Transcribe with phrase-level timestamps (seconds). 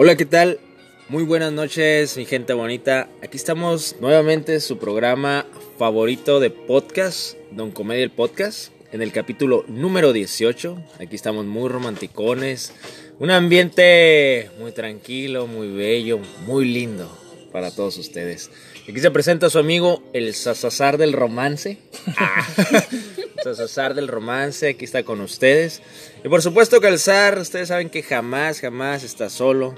[0.00, 0.60] Hola, ¿qué tal?
[1.08, 3.08] Muy buenas noches, mi gente bonita.
[3.20, 5.44] Aquí estamos nuevamente su programa
[5.76, 10.80] favorito de podcast, Don Comedia el Podcast, en el capítulo número 18.
[11.00, 12.74] Aquí estamos muy romanticones.
[13.18, 17.10] Un ambiente muy tranquilo, muy bello, muy lindo
[17.50, 18.52] para todos ustedes.
[18.88, 21.78] Aquí se presenta su amigo el Sasazar del Romance.
[22.16, 22.46] Ah,
[23.42, 25.82] Sasazar del Romance, aquí está con ustedes.
[26.24, 29.74] Y por supuesto que el zar, ustedes saben que jamás, jamás está solo.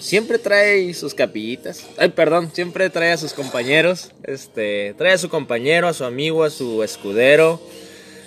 [0.00, 1.84] Siempre trae sus capillitas.
[1.96, 4.12] Ay, perdón, siempre trae a sus compañeros.
[4.24, 7.60] Este, trae a su compañero, a su amigo, a su escudero.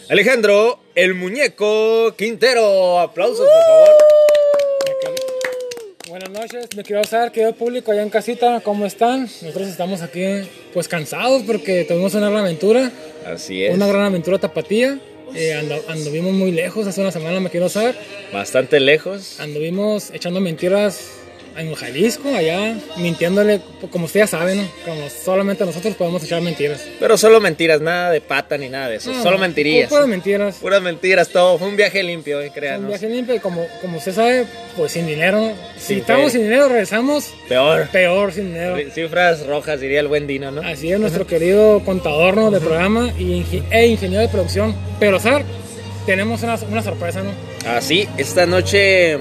[0.09, 2.99] Alejandro, el muñeco Quintero.
[2.99, 3.89] Aplausos, por favor.
[6.09, 9.21] Buenas noches, me quiero saber, querido público allá en casita, ¿cómo están?
[9.21, 10.25] Nosotros estamos aquí
[10.73, 12.91] pues cansados porque tuvimos una gran aventura,
[13.25, 13.73] Así es.
[13.73, 14.99] una gran aventura tapatía.
[15.33, 15.53] Eh,
[15.87, 17.95] anduvimos muy lejos, hace una semana me quiero saber.
[18.33, 19.39] Bastante lejos.
[19.39, 21.20] Anduvimos echando mentiras
[21.57, 23.59] en Jalisco, allá, mintiéndole,
[23.91, 24.67] como ustedes saben, ¿no?
[24.85, 26.81] como solamente nosotros podemos echar mentiras.
[26.99, 29.11] Pero solo mentiras, nada de pata ni nada de eso.
[29.11, 29.89] No, solo mentirías.
[29.89, 30.55] Puras mentiras.
[30.61, 31.57] Puras mentiras, todo.
[31.57, 32.87] Fue un viaje limpio, eh, Un créanos.
[32.87, 34.45] viaje limpio y como, como usted sabe,
[34.77, 35.39] pues sin dinero.
[35.39, 35.53] ¿no?
[35.77, 36.31] Si Sin estamos fe.
[36.31, 37.87] sin dinero, regresamos Peor.
[37.89, 38.77] peor sin dinero.
[38.93, 40.61] Cifras rojas, diría el buen Dino, ¿no?
[40.61, 42.51] Así es, nuestro querido contador ¿no?
[42.51, 44.75] de programa y e ingeniero de producción.
[44.99, 45.43] Pero, Sar,
[46.05, 47.31] tenemos una, una sorpresa, ¿no?
[47.69, 49.19] Así, esta noche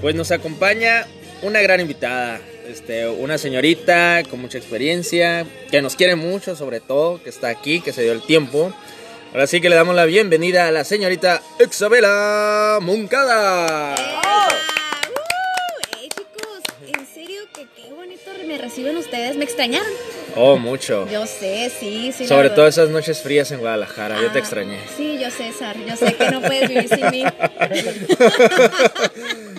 [0.00, 1.06] pues nos acompaña
[1.42, 7.22] una gran invitada, este, una señorita con mucha experiencia, que nos quiere mucho sobre todo,
[7.22, 8.72] que está aquí, que se dio el tiempo.
[9.32, 13.94] Ahora sí que le damos la bienvenida a la señorita Isabela Moncada.
[13.98, 14.48] ¡Ah!
[15.10, 15.98] ¡Uh!
[16.00, 16.62] ¡Ey, chicos!
[16.86, 19.36] En serio, que qué bonito me reciben ustedes.
[19.36, 19.88] ¿Me extrañaron?
[20.36, 21.06] Oh, mucho.
[21.10, 22.26] Yo sé, sí, sí.
[22.26, 24.78] Sobre todo esas noches frías en Guadalajara, yo te Ah, extrañé.
[24.96, 25.76] Sí, yo sé, Sar.
[25.86, 27.24] Yo sé que no puedes vivir sin mí.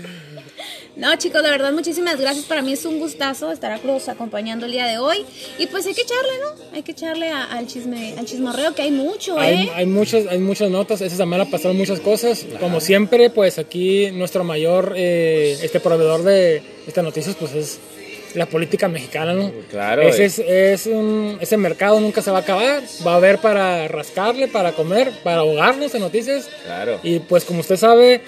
[0.98, 2.46] No, chicos, de verdad, muchísimas gracias.
[2.46, 5.18] Para mí es un gustazo estar a Cruz acompañando el día de hoy.
[5.60, 6.76] Y pues hay que echarle, ¿no?
[6.76, 9.72] Hay que echarle a- al chisme, al chismorreo, que hay mucho, Hay, ¿eh?
[9.76, 12.46] hay, muchas, hay muchas notas, esa semana pasaron muchas cosas.
[12.60, 17.80] Como siempre, pues aquí nuestro mayor eh, este proveedor de estas noticias, pues es
[18.34, 19.52] la política mexicana, ¿no?
[19.70, 20.26] Claro, Ese, eh.
[20.74, 22.82] es, es un- ese mercado nunca se va a acabar.
[23.06, 26.50] Va a haber para rascarle, para comer, para ahogarnos en noticias.
[26.66, 27.00] Claro.
[27.04, 28.22] Y pues como usted sabe,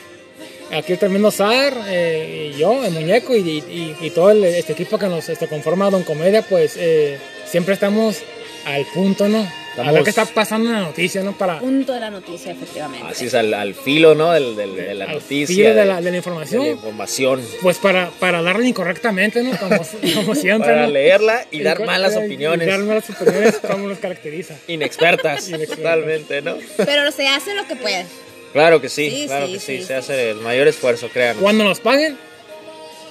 [0.71, 4.73] aquí el tremendo Zar, eh, y yo, el muñeco, y, y- y todo el- este
[4.73, 8.17] equipo que nos este, conforma Don Comedia, pues eh, siempre estamos
[8.65, 9.47] al punto, ¿no?
[9.77, 11.37] A ver qué está pasando en la noticia, ¿no?
[11.37, 13.07] Para Punto de la noticia, efectivamente.
[13.09, 14.33] Así es, al, al filo, ¿no?
[14.33, 15.47] Del, del- de la al noticia.
[15.55, 16.63] filo de de- la, de la información.
[16.63, 17.41] de la información.
[17.61, 19.51] Pues para, para darle incorrectamente, ¿no?
[19.57, 19.77] Como,
[20.15, 20.71] como siempre.
[20.73, 20.91] Para ¿no?
[20.91, 22.67] leerla y dar malas y- y opiniones.
[22.67, 24.55] dar malas opiniones, como nos caracteriza.
[24.67, 25.77] Inexpertas, Inexpertas.
[25.77, 26.57] totalmente, ¿no?
[26.75, 28.05] Pero se hace lo que puede.
[28.53, 31.41] Claro que sí, Sí, claro sí, que sí, sí, se hace el mayor esfuerzo, créanme.
[31.41, 32.17] Cuando nos paguen,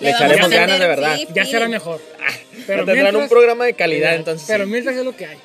[0.01, 1.17] Le echaremos ganas de verdad.
[1.17, 2.01] sí, ya será mejor.
[2.67, 4.47] Pero tendrán un programa de calidad, entonces.
[4.49, 4.71] Pero sí.
[4.71, 5.39] mientras es lo que hay.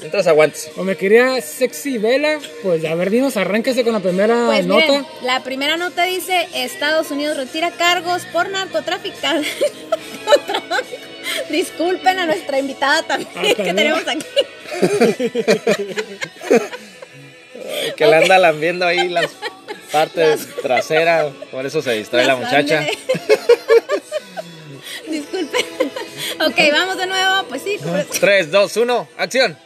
[0.00, 0.70] Mientras aguantes.
[0.76, 4.86] O me quería sexy vela, pues a ver, dinos, arránquese con la primera Pues nota.
[4.86, 9.18] miren, la primera nota dice Estados Unidos retira cargos por narcotráfico.
[11.50, 14.26] Disculpen a nuestra invitada también Ah, que tenemos aquí.
[17.96, 19.30] Que le anda lambiendo ahí las
[19.92, 21.32] partes traseras.
[21.50, 22.86] Por eso se distrae la muchacha.
[25.08, 25.64] Disculpen.
[26.46, 27.44] Ok, vamos de nuevo.
[27.48, 27.76] Pues sí.
[27.82, 29.58] como- 3, 2, 1, acción.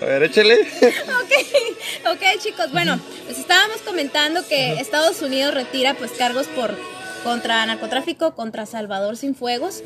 [0.00, 0.60] A ver, échale.
[0.60, 6.76] Ok, ok chicos, bueno, pues estábamos comentando que Estados Unidos retira pues cargos por
[7.24, 9.82] contra narcotráfico contra Salvador Sinfuegos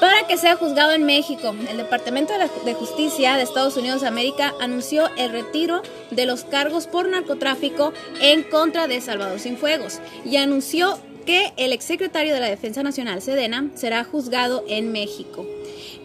[0.00, 1.54] para que sea juzgado en México.
[1.70, 2.32] El Departamento
[2.64, 7.92] de, Justicia de Estados Unidos de América anunció el retiro de los cargos por narcotráfico
[8.20, 13.70] en contra de Salvador Sinfuegos y anunció que el exsecretario de la Defensa Nacional, Sedena,
[13.74, 15.46] será juzgado en México.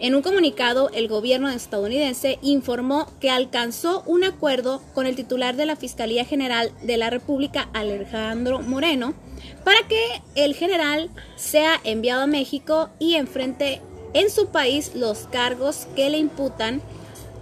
[0.00, 5.66] En un comunicado, el gobierno estadounidense informó que alcanzó un acuerdo con el titular de
[5.66, 9.12] la Fiscalía General de la República, Alejandro Moreno,
[9.64, 13.80] para que el general sea enviado a México y enfrente
[14.14, 16.82] en su país los cargos que le imputan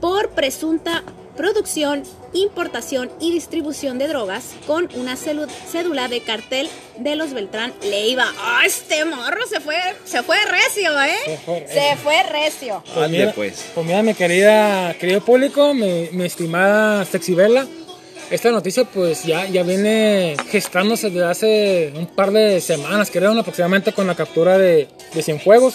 [0.01, 1.03] por presunta
[1.39, 6.69] producción, importación y distribución de drogas con una cédula de cartel
[6.99, 8.27] de los Beltrán Leiva.
[8.41, 11.39] ¡Ah, este morro se fue, se fue recio, Se eh!
[11.45, 11.81] fue recio.
[11.81, 12.85] Se fue recio.
[12.93, 13.67] Pues mira, pues.
[13.73, 17.69] pues mira, mi querida, querido público, mi, mi estimada Sexy Vela,
[18.31, 23.41] esta noticia pues ya, ya viene gestándose desde hace un par de semanas, creo, ¿no?
[23.41, 25.75] aproximadamente con la captura de, de Cienfuegos,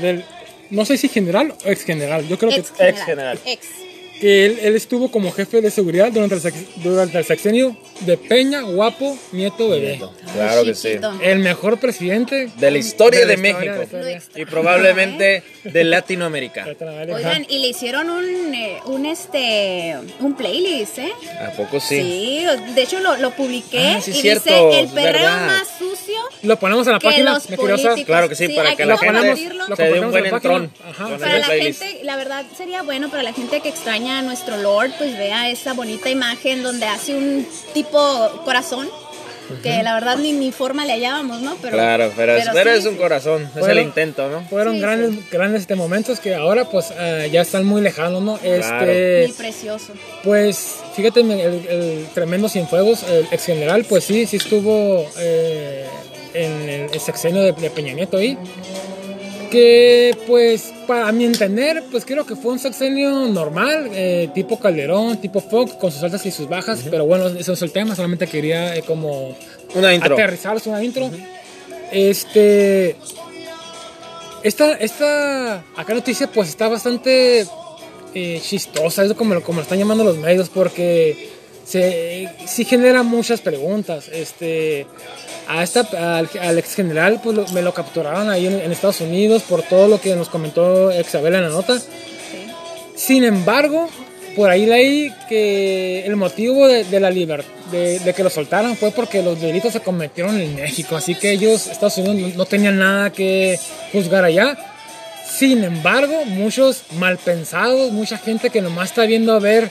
[0.00, 0.24] del,
[0.70, 3.06] no sé si general o ex general, yo creo que Ex Ex general.
[3.06, 3.40] general.
[3.44, 3.89] Ex.
[4.20, 8.60] Que él, él estuvo como jefe de seguridad durante el, durante el sexenio de Peña,
[8.62, 10.00] Guapo, Nieto, Bebé.
[10.34, 10.98] Claro que sí.
[11.22, 13.96] El mejor presidente De la historia de, la historia, México.
[13.96, 14.42] de la historia.
[14.42, 16.66] Y probablemente de Latinoamérica.
[17.14, 21.12] Oigan, y le hicieron un, eh, un este un playlist, ¿eh?
[21.46, 21.96] ¿A poco sí?
[22.00, 22.44] Sí,
[22.74, 25.46] de hecho lo, lo publiqué Ah, sí, y cierto, dice el perreo verdad.
[25.46, 28.00] más sucio Lo ponemos en la que página, los políticos.
[28.04, 30.72] Claro que sí, para que la gente se dé un buen entrón.
[31.18, 31.82] Para la playlist.
[31.82, 35.72] gente, la verdad sería bueno para la gente que extraña nuestro Lord, pues vea esa
[35.74, 37.98] bonita imagen donde hace un tipo
[38.44, 38.88] corazón,
[39.64, 41.56] que la verdad ni, ni forma le hallábamos, ¿no?
[41.60, 42.98] Pero, Claro, pero, es- pero sí, es un sí.
[42.98, 43.68] corazón, es Bueno.
[43.72, 44.42] el intento, ¿no?
[44.48, 48.36] Fueron Sí, grandes, grandes este, momentos que ahora pues eh, ya están muy lejanos, ¿no?
[48.38, 48.56] Claro.
[48.90, 49.92] Este, Muy precioso.
[50.22, 55.84] Pues fíjate, el, el tremendo Cienfuegos, el ex general, pues sí, sí estuvo eh,
[56.34, 58.38] en el, sexenio de, de Peña Nieto ahí.
[59.50, 65.20] Que pues para mi entender, pues creo que fue un sexenio normal, eh, tipo Calderón,
[65.20, 68.28] tipo Fox, con sus altas y sus bajas, pero bueno, eso es el tema, solamente
[68.28, 69.36] quería eh, como
[69.74, 70.14] Una intro.
[70.14, 71.10] aterrizarlos una intro.
[71.90, 72.96] Este.
[74.42, 77.44] Esta, esta acá noticia pues está bastante
[78.14, 81.28] eh, chistosa, es como, como lo están llamando los medios, porque
[81.70, 84.08] se, sí genera muchas preguntas.
[84.12, 84.86] Este,
[85.48, 85.80] a esta,
[86.18, 89.62] al, al ex general pues lo- me lo capturaron ahí en, en Estados Unidos por
[89.62, 91.78] todo lo que nos comentó Isabel en la nota.
[91.78, 91.86] Sí.
[92.96, 93.88] Sin embargo,
[94.36, 98.76] por ahí leí que el motivo de, de la libertad, de, de que lo soltaran
[98.76, 102.44] fue porque los delitos se cometieron en México, así que ellos, Estados Unidos, no, no
[102.46, 103.58] tenían nada que
[103.92, 104.56] juzgar allá.
[105.38, 109.70] Sin embargo, muchos malpensados, mucha gente que nomás está viendo a ver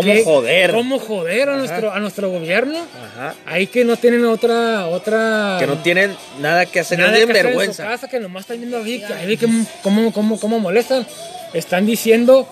[0.00, 0.72] ¿Cómo qué- joder?
[0.72, 3.34] cómo joder a nuestro, a nuestro gobierno, Ajá.
[3.46, 7.32] ahí que no tienen otra, otra Que no tienen nada que hacer, no nada tienen
[7.32, 7.84] que hacer en su vergüenza.
[7.84, 9.46] casa, que nomás están viendo ahí, ahí que
[9.82, 11.06] cómo, cómo, cómo molestan.
[11.54, 12.46] Están diciendo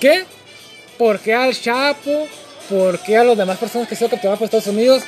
[0.00, 0.24] que,
[0.96, 2.28] ¿por qué al Chapo?
[2.70, 5.02] ¿Por qué a las demás personas que se han capturado por Estados Unidos?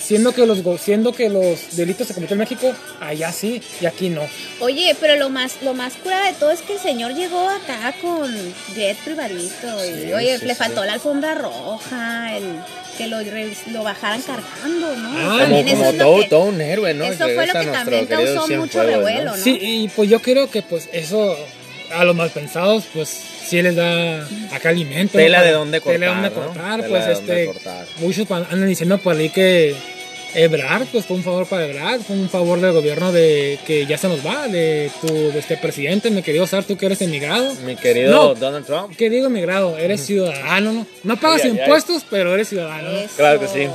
[0.00, 4.10] Siendo que, los, siendo que los delitos se cometen en México, allá sí y aquí
[4.10, 4.22] no.
[4.60, 7.94] Oye, pero lo más, lo más cura de todo es que el señor llegó acá
[8.02, 8.30] con
[8.74, 9.84] jet privadito.
[9.84, 10.58] Y, oye, sí, le sí.
[10.58, 12.44] faltó la alfombra roja, el
[12.98, 13.18] que lo,
[13.72, 15.08] lo bajaran cargando, ¿no?
[15.16, 17.04] Ah, Como, todo, que- todo un héroe, ¿no?
[17.04, 18.82] Eso fue lo que también causó mucho Cienfuegos, ¿no?
[18.84, 19.42] revuelo, ¿no?
[19.42, 21.36] Sí, y pues yo creo que pues eso
[21.96, 25.18] a los malpensados pues sí les da acá alimento.
[25.18, 25.92] Tela de dónde Tela
[26.22, 27.86] de cortar, dónde cortar, Tela pues de dónde este, cortar.
[27.98, 29.74] muchos andan diciendo por ahí que
[30.36, 33.96] Ebrard, pues fue un favor para Ebrard, fue un favor del gobierno de que ya
[33.96, 37.54] se nos va, de tu de este presidente, mi querido Sar, tú que eres emigrado.
[37.64, 38.34] Mi querido No.
[38.34, 38.96] Donald Trump.
[38.96, 39.78] ¿Qué digo emigrado?
[39.78, 40.86] Eres ciudadano, ¿no?
[41.04, 41.62] No pagas Ay, ay, ay.
[41.62, 42.90] impuestos, pero eres ciudadano.
[42.90, 42.98] ¿no?
[42.98, 43.14] Eso.
[43.16, 43.68] Claro que sí.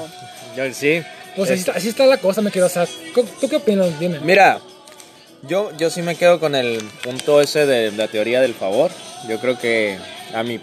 [0.57, 1.01] Yo sí.
[1.37, 2.89] Pues así está, así está la cosa, mi querido Sar.
[3.15, 3.97] ¿Tú tú qué opinas?
[3.97, 4.19] Dime.
[4.19, 4.59] Mira,
[5.43, 8.91] yo, yo sí me quedo con el punto ese de la teoría del favor.
[9.27, 9.97] Yo creo que
[10.33, 10.59] a mi,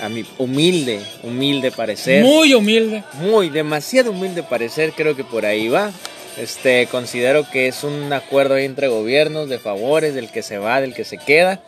[0.00, 3.02] a mi humilde, humilde parecer, muy, Muy humilde.
[3.50, 5.90] demasiado humilde parecer, creo que por ahí va.
[6.36, 10.94] Este, considero que es un acuerdo entre gobiernos de favores, del que se va, del
[10.94, 11.60] que se queda.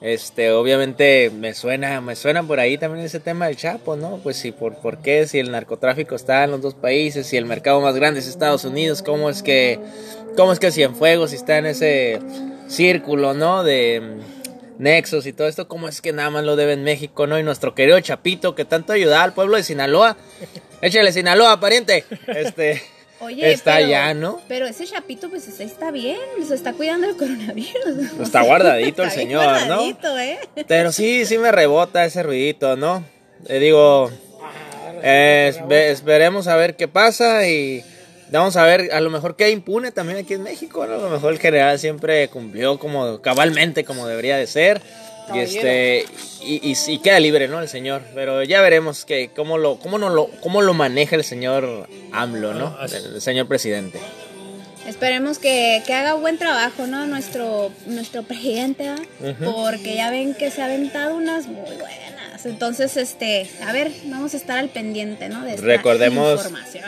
[0.00, 4.20] Este, obviamente me suena, me suena por ahí también ese tema del Chapo, ¿no?
[4.22, 7.46] Pues sí, por, por qué, si el narcotráfico está en los dos países, si el
[7.46, 9.80] mercado más grande es Estados Unidos, cómo es que,
[10.36, 12.20] cómo es que Cienfuegos está en ese
[12.68, 13.64] círculo, ¿no?
[13.64, 17.26] De mm, nexos y todo esto, cómo es que nada más lo debe en México,
[17.26, 17.38] ¿no?
[17.38, 20.18] Y nuestro querido Chapito, que tanto ayuda al pueblo de Sinaloa,
[20.82, 22.82] échale Sinaloa, pariente, este,
[23.20, 24.40] Oye, está pero, allá, ¿no?
[24.46, 28.20] Pero ese chapito, pues está bien, se está cuidando del coronavirus.
[28.20, 29.50] Está guardadito el Está señor, ¿no?
[29.78, 30.38] guardadito, ¿eh?
[30.68, 33.02] Pero sí, sí me rebota ese ruidito, ¿no?
[33.48, 34.10] Le digo,
[35.02, 37.82] eh, espe- esperemos a ver qué pasa y
[38.30, 40.94] vamos a ver, a lo mejor queda impune también aquí en México, ¿no?
[40.94, 44.80] A lo mejor el general siempre cumplió como cabalmente como debería de ser.
[45.34, 46.04] Y este
[46.42, 47.60] y, y, y queda libre, ¿no?
[47.60, 48.02] El señor.
[48.14, 52.54] Pero ya veremos que cómo lo, cómo no lo, cómo lo maneja el señor AMLO,
[52.54, 52.76] ¿no?
[52.84, 53.98] El, el señor presidente.
[54.86, 57.06] Esperemos que, que haga buen trabajo, ¿no?
[57.06, 58.88] Nuestro, nuestro presidente.
[59.44, 62.46] Porque ya ven que se ha aventado unas muy buenas.
[62.46, 65.44] Entonces, este, a ver, vamos a estar al pendiente, ¿no?
[65.44, 66.84] De esta Recordemos- información.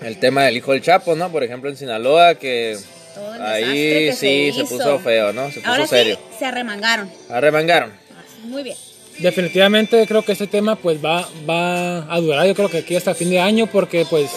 [0.00, 1.30] El tema del hijo del Chapo, ¿no?
[1.30, 2.76] Por ejemplo, en Sinaloa, que
[3.14, 4.68] Todo el desastre ahí que sí se, hizo.
[4.68, 5.50] puso feo, ¿no?
[5.50, 6.16] Se puso Ahora serio.
[6.16, 7.10] sí, se arremangaron.
[7.28, 7.90] Arremangaron.
[7.90, 8.76] Así, Muy bien.
[9.18, 13.14] Definitivamente creo que este tema pues va, va a durar yo creo que aquí hasta
[13.14, 14.30] fin de año porque pues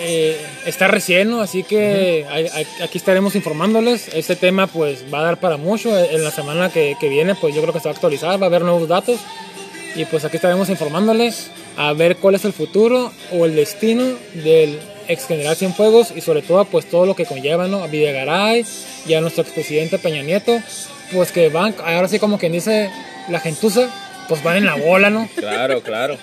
[0.00, 1.42] eh, está recién, ¿no?
[1.42, 2.26] así que
[2.82, 4.08] aquí estaremos informándoles.
[4.14, 5.96] Este tema pues va a dar para mucho.
[5.96, 8.46] En la semana que, que viene pues yo creo que se va a actualizar, va
[8.46, 9.20] a haber nuevos datos
[9.94, 14.04] y pues aquí estaremos informándoles a ver cuál es el futuro o el destino
[14.34, 14.78] del
[15.12, 17.82] ex general Cienfuegos y sobre todo pues todo lo que conlleva ¿no?
[17.82, 18.64] a Videgaray
[19.06, 20.60] y a nuestro expresidente Peña Nieto
[21.12, 22.90] pues que van ahora sí como quien dice
[23.28, 23.88] la gentuza
[24.28, 25.28] pues van en la bola, ¿no?
[25.36, 26.16] Claro, claro.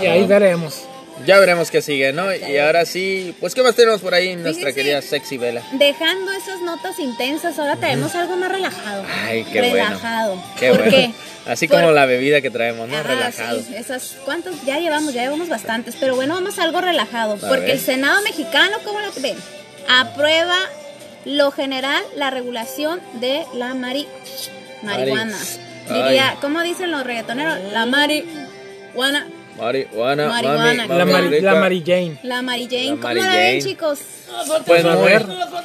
[0.00, 0.84] Y ahí veremos.
[1.24, 2.34] Ya veremos qué sigue, ¿no?
[2.34, 5.62] Y ahora sí, pues ¿qué más tenemos por ahí, nuestra querida Sexy Vela?
[5.72, 9.02] Dejando esas notas intensas, ahora tenemos algo más relajado.
[9.24, 9.74] Ay, qué bueno.
[9.74, 10.42] relajado.
[10.58, 10.90] Qué ¿Por bueno.
[10.92, 11.10] qué?
[11.46, 12.96] Así Por- como la bebida que traemos, ¿no?
[12.98, 13.62] Ah, Relajado.
[13.62, 14.54] sí, esas, ¿cuántos?
[14.66, 17.70] Ya llevamos, ya llevamos bastantes, pero bueno, vamos a algo relajado, A porque ver.
[17.70, 19.36] el Senado mexicano, ¿cómo lo ven?
[19.88, 20.58] Aprueba
[21.24, 24.06] lo general la regulación de la mari
[24.82, 25.36] marihuana.
[25.88, 26.36] Mari- Diría.
[26.40, 27.58] ¿cómo dicen los reggaetoneros?
[27.72, 29.28] La marihuana,
[29.58, 30.86] Marihuana, Marihuana.
[30.86, 32.18] mami, La, Mari, la Mary Jane.
[32.22, 33.52] la Mary Jane, La ¿cómo la Jane.
[33.52, 33.98] ven, chicos?
[34.66, 35.24] Pues a ver,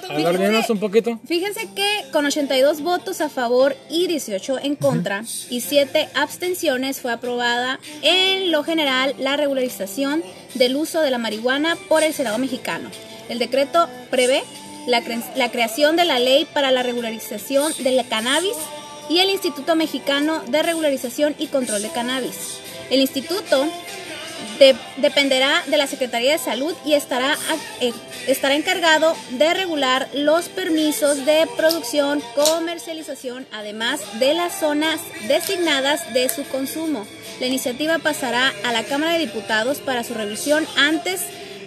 [0.10, 1.20] a ver, dinos un poquito.
[1.28, 7.12] Fíjense que con 82 votos a favor y 18 en contra y 7 abstenciones fue
[7.12, 12.90] aprobada en lo general la regularización del uso de la marihuana por el Senado mexicano.
[13.30, 14.44] El decreto prevé
[14.88, 18.56] la, cre- la creación de la ley para la regularización del cannabis
[19.10, 22.60] y el Instituto Mexicano de Regularización y Control de Cannabis.
[22.92, 23.68] El instituto
[24.60, 27.36] de- dependerá de la Secretaría de Salud y estará,
[27.80, 27.92] eh,
[28.28, 36.30] estará encargado de regular los permisos de producción, comercialización, además de las zonas designadas de
[36.30, 37.08] su consumo.
[37.40, 41.22] La iniciativa pasará a la Cámara de Diputados para su revisión antes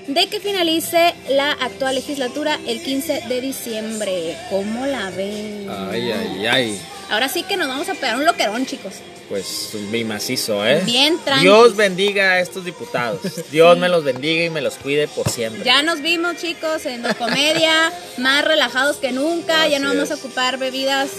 [0.07, 4.37] de que finalice la actual legislatura el 15 de diciembre.
[4.50, 5.66] ¿Cómo la ven?
[5.90, 6.81] Ay, ay, ay.
[7.11, 8.95] Ahora sí que nos vamos a pegar un loquerón, chicos.
[9.28, 10.83] Pues mi macizo, ¿eh?
[10.85, 11.45] Bien tranqui.
[11.45, 13.21] Dios bendiga a estos diputados.
[13.50, 15.64] Dios me los bendiga y me los cuide por siempre.
[15.64, 19.66] Ya nos vimos, chicos, en la comedia, más relajados que nunca.
[19.69, 21.11] ya no vamos a ocupar bebidas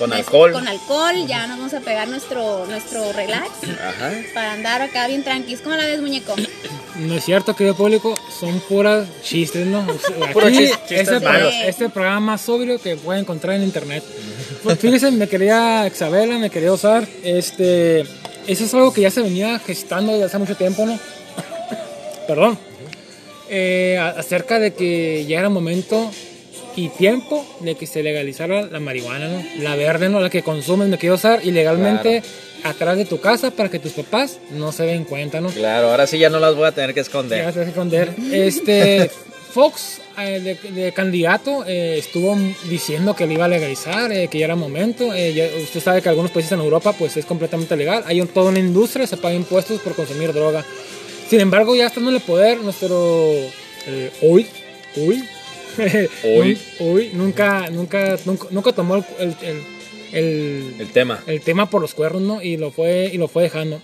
[0.00, 0.52] Con des- alcohol.
[0.52, 3.50] Con alcohol, ya nos vamos a pegar nuestro, nuestro relax
[3.86, 4.12] Ajá.
[4.34, 5.60] para andar acá bien tranquilos.
[5.60, 6.34] ¿Cómo la ves, muñeco?
[6.96, 9.86] No es cierto, querido público, son puras chistes, ¿no?
[10.32, 11.52] Puros chistes este, malos.
[11.64, 14.02] este programa más sobrio que pueden encontrar en internet.
[14.64, 17.06] Pues fíjense, me quería Isabela, me quería usar.
[17.22, 20.98] Este, eso es algo que ya se venía gestando desde hace mucho tiempo, ¿no?
[22.26, 22.58] Perdón.
[23.50, 26.10] Eh, acerca de que ya era momento
[26.84, 29.42] y tiempo de que se legalizara la marihuana, ¿no?
[29.62, 30.20] La verde, ¿no?
[30.20, 32.22] La que consumes, me quiero usar ilegalmente
[32.64, 35.48] atrás de tu casa para que tus papás no se den cuenta, ¿no?
[35.50, 37.42] Claro, ahora sí ya no las voy a tener que Ya esconder.
[37.42, 38.14] se hace esconder.
[38.32, 39.10] Este,
[39.52, 42.36] Fox, eh, de, de candidato, eh, estuvo
[42.68, 45.12] diciendo que lo iba a legalizar, eh, que ya era momento.
[45.12, 48.04] Eh, ya- usted sabe que algunos países en Europa pues es completamente legal.
[48.06, 50.64] Hay un- toda una industria, se paga impuestos por consumir droga.
[51.28, 53.32] Sin embargo, ya estando en el poder, nuestro
[53.86, 54.46] eh, hoy,
[54.96, 55.24] hoy,
[56.24, 56.58] Hoy.
[56.80, 59.34] hoy, nunca, nunca, nunca, nunca tomó el, el,
[60.12, 61.20] el- el- tema.
[61.26, 62.42] el tema por los cuernos, ¿no?
[62.42, 63.80] Y lo fue, y lo fue dejando.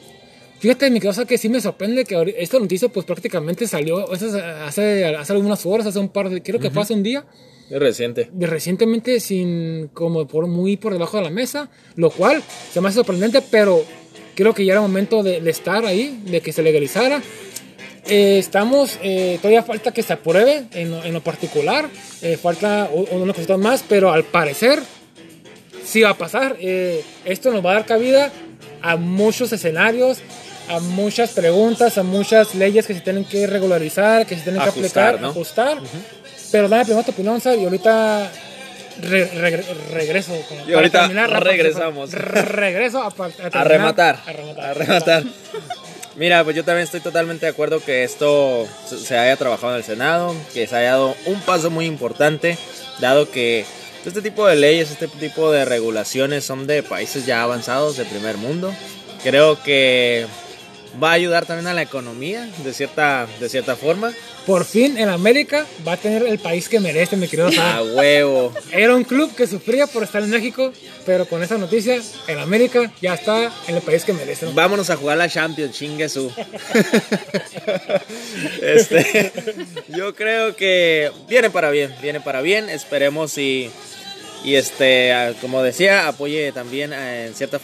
[0.58, 5.04] Fíjate, mi cosa que sí me sorprende que esta noticia pues prácticamente salió hace, hace,
[5.32, 7.26] algunas horas, hace un par de, creo que fue hace un día,
[7.70, 8.30] Es reciente.
[8.32, 12.88] de recientemente sin, como por muy por debajo de la mesa, lo cual se me
[12.88, 13.84] hace sorprendente, pero
[14.34, 17.22] creo que ya era momento de, de estar ahí, de que se legalizara.
[18.08, 21.88] Eh, estamos, eh, todavía falta que se apruebe en, lo- en lo particular,
[22.22, 24.80] eh, falta u- unas cositas más, pero al parecer
[25.84, 26.56] sí va a pasar.
[27.24, 28.30] Esto nos va a dar cabida
[28.82, 30.18] a muchos escenarios,
[30.68, 34.68] a muchas preguntas, a muchas leyes que se tienen que regularizar, que se tienen que
[34.68, 35.28] Ajustar, aplicar, ¿no?
[35.30, 35.78] ajustar.
[36.52, 38.30] Pero dame primero tu opinión, y ahorita
[39.02, 40.32] re- re- regreso.
[40.48, 42.12] como para ahorita terminar regresamos.
[42.12, 44.18] regreso a, pa- a terminar- A rematar.
[44.26, 44.64] A rematar.
[44.70, 45.24] A rematar.
[46.16, 49.84] Mira, pues yo también estoy totalmente de acuerdo que esto se- haya trabajado en el
[49.84, 52.56] Senado, que se haya dado un paso muy importante,
[53.00, 53.66] dado que
[54.04, 58.38] este tipo de leyes, este tipo de regulaciones son de países ya avanzados, de primer
[58.38, 58.72] mundo.
[59.22, 60.26] Creo que
[61.02, 64.12] va a ayudar también a la economía, de cierta, de cierta forma.
[64.46, 68.52] Por fin en América va a tener el país que merece, mi querido A huevo.
[68.70, 70.72] Era un club que sufría por estar en México,
[71.04, 74.46] pero con esa noticia, en América ya está en el país que merece.
[74.46, 74.52] ¿no?
[74.52, 76.30] Vámonos a jugar la Champions, chingue su.
[78.62, 79.32] este,
[79.88, 82.68] yo creo que viene para bien, viene para bien.
[82.68, 83.70] Esperemos y,
[84.46, 87.58] y este, a- como decía, apoye también eh, en cierta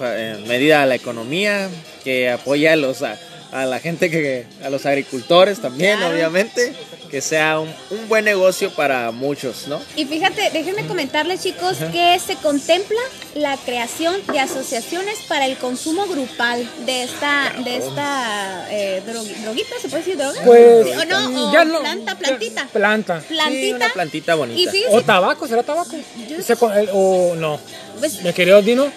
[0.46, 1.70] medida a la economía,
[2.04, 3.18] que apoye a los a,
[3.52, 6.14] a la gente que a los agricultores también, Claro.
[6.14, 6.72] obviamente,
[7.10, 9.78] que sea un, un buen negocio para muchos, ¿no?
[9.94, 12.98] Y fíjate, déjenme comentarles chicos que se contempla
[13.34, 19.74] la creación de asociaciones para el consumo grupal de esta, de esta eh, drogui- droguita,
[19.82, 20.40] ¿se puede decir droga?
[20.42, 22.66] Pues o no, o ya no- planta, plantita.
[22.72, 23.20] Planta.
[23.20, 23.76] Sí, Plantita.
[23.76, 24.70] una plantita y bonita.
[24.72, 25.94] fíjense, O tabaco, ¿será tabaco?
[26.26, 27.60] Yo- Ese con- el- o no.
[27.98, 28.90] pues, Mi querido Dino,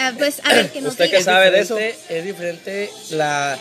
[0.00, 1.76] ah, pues, a ver, que nos ¿Usted qué sabe de eso?
[1.78, 3.58] Es diferente la...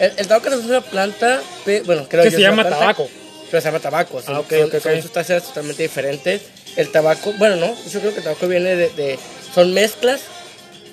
[0.00, 2.78] El, el tabaco no es una planta, pe- bueno, creo que yo se llama planta,
[2.80, 3.08] tabaco.
[3.50, 4.22] Pero se llama tabaco.
[4.22, 4.82] Son, Ah, ok, son- ok, ok.
[4.82, 6.42] son sustancias totalmente diferentes.
[6.76, 8.88] El tabaco, bueno, no, yo creo que el tabaco viene de...
[8.90, 9.18] de-
[9.54, 10.20] son mezclas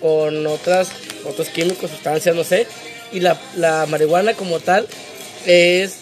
[0.02, 0.90] con otras,
[1.26, 2.68] otros químicos, sustancias, no sé.
[3.12, 4.88] Y la, la marihuana como tal
[5.46, 5.94] es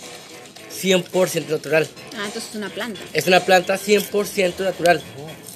[0.81, 1.87] 100% natural.
[2.17, 2.99] Ah, entonces es una planta.
[3.13, 5.01] Es una planta 100% natural.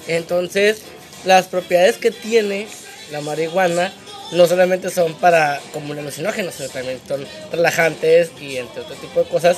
[0.08, 0.78] Entonces,
[1.24, 2.66] las propiedades que tiene
[3.10, 3.92] la marihuana
[4.32, 9.28] no solamente son para como alucinógenos, sino también son relajantes y entre otro tipo de
[9.28, 9.56] cosas.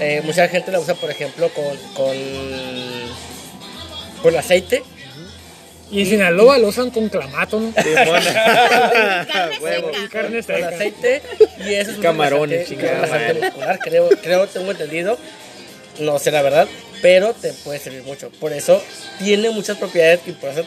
[0.00, 2.16] Eh, mucha gente la usa, por ejemplo, con, con,
[4.22, 4.82] con aceite.
[5.92, 7.72] Y en Sinaloa lo usan con clamato, ¿no?
[7.74, 9.88] Carne Huevo.
[9.92, 10.08] seca.
[10.08, 10.68] Carne con seca.
[10.68, 11.22] aceite
[11.66, 13.40] y eso es un Camarones, madre.
[13.40, 15.18] muscular, creo, creo, tengo entendido,
[15.98, 16.68] no sé la verdad,
[17.02, 18.30] pero te puede servir mucho.
[18.38, 18.80] Por eso
[19.18, 20.64] tiene muchas propiedades y por eso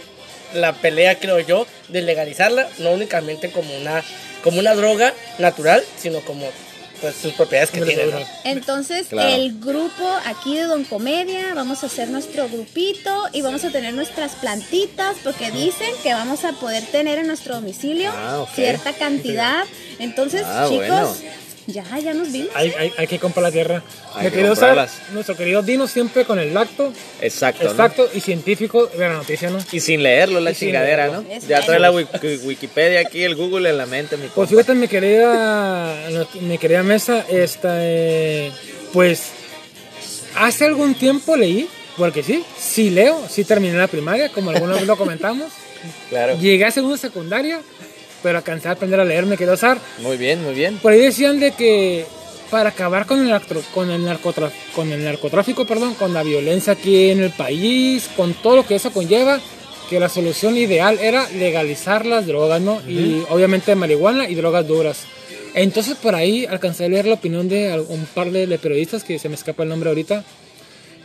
[0.53, 4.03] la pelea, creo yo, de legalizarla, no únicamente como una,
[4.43, 6.45] como una droga natural, sino como
[7.01, 8.05] pues, sus propiedades que tiene.
[8.05, 8.19] ¿no?
[8.45, 9.29] Entonces, Claro.
[9.29, 13.93] el grupo aquí de Don Comedia, vamos a hacer nuestro grupito y vamos a tener
[13.93, 19.65] nuestras plantitas porque dicen que vamos a poder tener en nuestro domicilio Ah, cierta cantidad.
[19.99, 21.15] Entonces, Ah, chicos, bueno.
[21.67, 22.49] Ya, ya nos vimos.
[22.55, 23.83] Hay, hay, hay que comprar la tierra.
[24.15, 24.91] Hay que comprarlas.
[25.13, 26.91] nuestro querido Dino siempre con el lacto
[27.21, 27.63] Exacto.
[27.63, 27.69] ¿no?
[27.71, 29.59] exacto y científico de la noticia, ¿no?
[29.71, 31.23] Y sin leerlo, la Y chingadera, leerlo.
[31.27, 31.33] ¿no?
[31.35, 34.73] Es Ya trae la wiki- Wikipedia aquí, el Google en la mente, mi Pues fíjate,
[34.75, 35.95] mi querida,
[36.41, 38.51] mi querida mesa, esta, eh,
[38.91, 39.29] pues
[40.35, 41.67] hace algún tiempo leí,
[41.97, 45.51] porque sí, sí leo, sí terminé la primaria, como alguna vez lo comentamos.
[46.09, 46.37] Claro.
[46.39, 47.59] Llegué a segunda secundaria,
[48.23, 49.77] pero alcancé a aprender a leer, me quedé usar.
[49.99, 50.77] Muy bien, muy bien.
[50.77, 52.05] Por ahí decían de que
[52.49, 56.73] para acabar con el, actro- con el, narcotra- con el narcotráfico, perdón, con la violencia
[56.73, 59.39] aquí en el país, con todo lo que eso conlleva,
[59.89, 62.81] que la solución ideal era legalizar las drogas, ¿no?
[62.87, 65.03] Y obviamente marihuana y drogas duras.
[65.55, 69.19] Entonces por ahí alcancé a leer la opinión de un par de, de periodistas, que
[69.19, 70.23] se me escapa el nombre ahorita,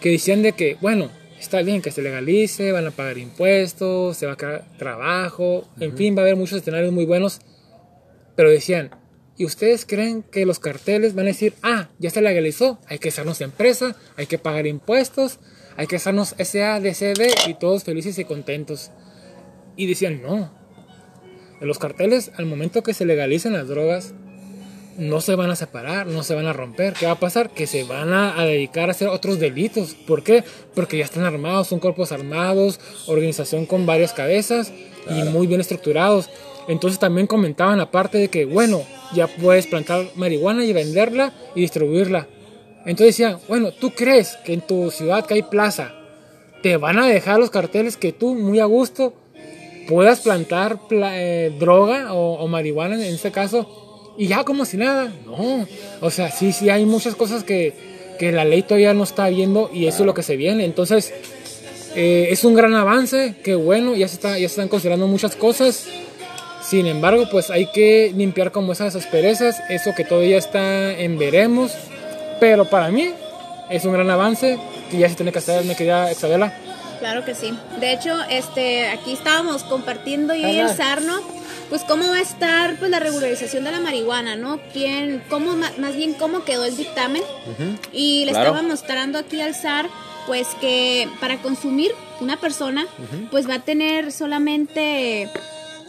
[0.01, 1.11] que decían de que, bueno,
[1.41, 5.97] está bien que se legalice, van a pagar impuestos, se va a crear trabajo, en
[5.97, 7.41] fin, va a haber muchos escenarios muy buenos,
[8.37, 8.91] pero decían,
[9.37, 13.09] ¿y ustedes creen que los carteles van a decir, ah, ya se legalizó, hay que
[13.09, 15.39] hacernos empresa, hay que pagar impuestos,
[15.77, 18.91] hay que hacernos SADCB y todos felices y contentos?
[19.77, 20.53] Y decían, no.
[21.61, 24.15] Los carteles, al momento que se legalicen las drogas,
[24.99, 26.93] no se van a separar, no se van a romper.
[26.93, 27.51] ¿Qué va a pasar?
[27.51, 29.95] Que se van a, a dedicar a hacer otros delitos.
[30.07, 30.45] ¿Por qué?
[30.75, 34.73] Porque ya están armados, son cuerpos armados, organización con varias cabezas
[35.09, 36.29] y muy bien estructurados.
[36.67, 38.83] Entonces también comentaban aparte de que, bueno,
[39.15, 42.27] ya puedes plantar marihuana y venderla y distribuirla.
[42.81, 45.95] Entonces decían, bueno, ¿tú crees que en tu ciudad que hay plaza
[46.63, 49.15] te van a dejar los carteles que tú muy a gusto
[49.89, 53.88] puedas plantar pla- eh, droga o, o marihuana en este caso
[54.19, 55.13] y ya como si nada.
[55.25, 55.67] No,
[56.01, 57.73] o sea, sí, sí hay muchas cosas que,
[58.19, 60.65] que la ley todavía no está viendo y eso es lo que se viene.
[60.65, 61.15] Entonces,
[61.95, 65.87] eh, es un gran avance, que bueno, ya se, está, ya están considerando muchas cosas.
[66.63, 71.73] Sin embargo, pues hay que limpiar como esas asperezas, eso que todavía está en veremos.
[72.41, 73.11] Pero para mí
[73.71, 74.59] es un gran avance
[74.91, 76.53] que ya se tiene que hacer, mi querida Isabela.
[76.99, 77.53] Claro que sí.
[77.81, 80.69] De hecho, este, aquí estábamos compartiendo yo y el.
[80.69, 81.21] Sarno,
[81.69, 84.61] pues cómo va a estar pues la regularización de la marihuana, ¿no?
[84.73, 87.23] ¿Quién, cómo, más bien cómo quedó el dictamen?
[87.93, 88.51] Y le claro.
[88.51, 89.89] estaba mostrando aquí al SAR,
[90.27, 92.87] pues que para consumir una persona,
[93.31, 95.31] pues va a tener solamente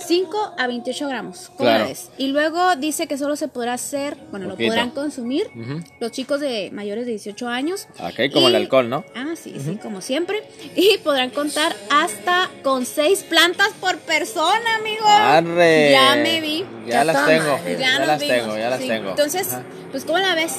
[0.05, 1.47] 5 a 28 gramos.
[1.55, 1.83] ¿Cómo Claro.
[1.83, 2.09] la ves?
[2.17, 5.47] Y luego dice que solo se podrá hacer, bueno, lo podrán consumir
[5.99, 7.88] los chicos de mayores de 18 años.
[7.99, 9.03] Ok, como el alcohol, ¿no?
[9.15, 10.43] Ah, sí, sí, como siempre.
[10.75, 15.05] Y podrán contar hasta con seis plantas por persona, amigo.
[15.07, 15.91] Arre.
[15.91, 16.65] Ya me vi.
[16.88, 17.59] Ya las tengo.
[17.65, 18.88] Ya, Ya las vimos, tengo, ya las sí.
[18.88, 19.09] tengo.
[19.12, 19.63] Entonces, Ajá.
[19.91, 20.55] pues, ¿cómo la ves?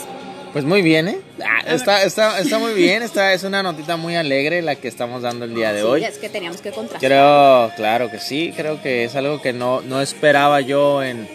[0.52, 1.18] Pues muy bien, ¿eh?
[1.44, 5.22] Ah, está, está, está muy bien, esta es una notita muy alegre la que estamos
[5.22, 6.04] dando el día de Sí, hoy.
[6.04, 7.08] es que teníamos que contrastar.
[7.08, 11.28] Creo, claro que sí, creo que es algo que no, no esperaba yo en,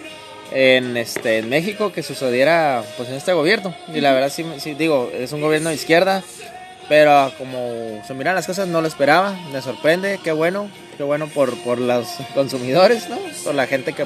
[0.52, 3.74] en, este, en México que sucediera pues en este gobierno.
[3.94, 6.22] Y la verdad sí, sí digo, es un gobierno de izquierda,
[6.90, 11.28] pero como se miran las cosas no lo esperaba, me sorprende, qué bueno, qué bueno
[11.28, 13.18] por, por los consumidores, ¿no?
[13.46, 14.06] Por la gente que,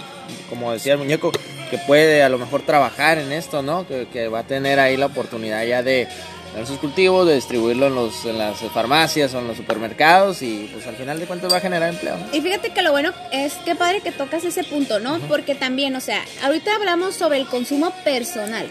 [0.50, 1.32] como decía el muñeco,
[1.70, 3.88] que puede a lo mejor trabajar en esto, ¿no?
[3.88, 6.08] Que, que va a tener ahí la oportunidad ya de
[6.52, 10.70] tener sus cultivos, de distribuirlo en, los, en las farmacias o en los supermercados y
[10.74, 12.26] pues al final de cuentas va a generar empleo, ¿no?
[12.34, 15.20] Y fíjate que lo bueno es que padre que tocas ese punto, ¿no?
[15.28, 18.68] Porque también, o sea, ahorita hablamos sobre el consumo personal.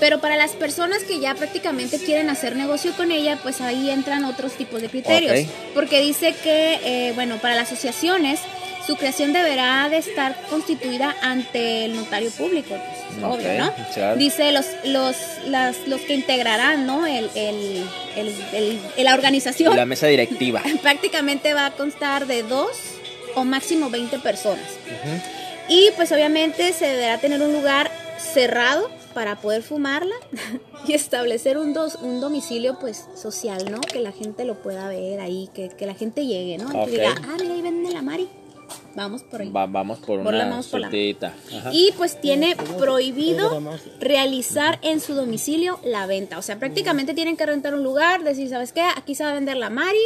[0.00, 4.24] Pero para las personas que ya prácticamente quieren hacer negocio con ella, pues ahí entran
[4.24, 5.46] otros tipos de criterios.
[5.74, 8.40] Porque dice que, eh, bueno, para las asociaciones,
[8.86, 12.74] su creación deberá de estar constituida ante el notario público.
[12.74, 13.72] pues, obvio, ¿no?
[13.94, 14.16] claro.
[14.16, 15.16] Dice los, los,
[15.46, 17.06] las, los que integrarán, ¿no?
[17.06, 17.84] El, el,
[18.16, 18.34] el-
[18.96, 20.62] el- la organización La mesa directiva.
[20.82, 22.70] prácticamente va a constar de dos
[23.34, 24.64] o máximo 20 personas.
[25.68, 30.14] Y pues obviamente se deberá tener un lugar cerrado para poder fumarla
[30.86, 33.80] y establecer un, dos, un domicilio pues social, ¿no?
[33.80, 36.86] Que la gente lo pueda ver ahí, que, que la gente llegue, ¿no?
[36.86, 38.28] Y diga, ah, mira, ahí vende la Mari.
[38.94, 39.50] Vamos por ahí.
[39.50, 40.90] Va- vamos por una vamos por la-.
[41.72, 43.60] Y pues tiene prohibido
[44.00, 46.38] realizar en su domicilio la venta.
[46.38, 48.82] O sea, prácticamente tienen que rentar un lugar, decir, ¿sabes qué?
[48.96, 49.98] Aquí se va a vender la Mari.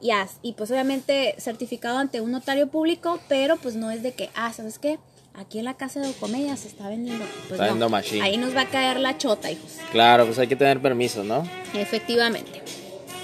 [0.00, 4.12] Y, haz- y pues obviamente certificado ante un notario público, pero pues no es de
[4.12, 4.98] que, ah, ¿sabes qué?
[5.36, 7.24] Aquí en la casa de comedia se está vendiendo.
[7.48, 8.22] Pues Está no, vendiendo machine.
[8.22, 9.72] Ahí nos va a caer la chota, hijos.
[9.92, 11.42] Claro, pues hay que tener permiso, ¿no?
[11.72, 12.62] Efectivamente.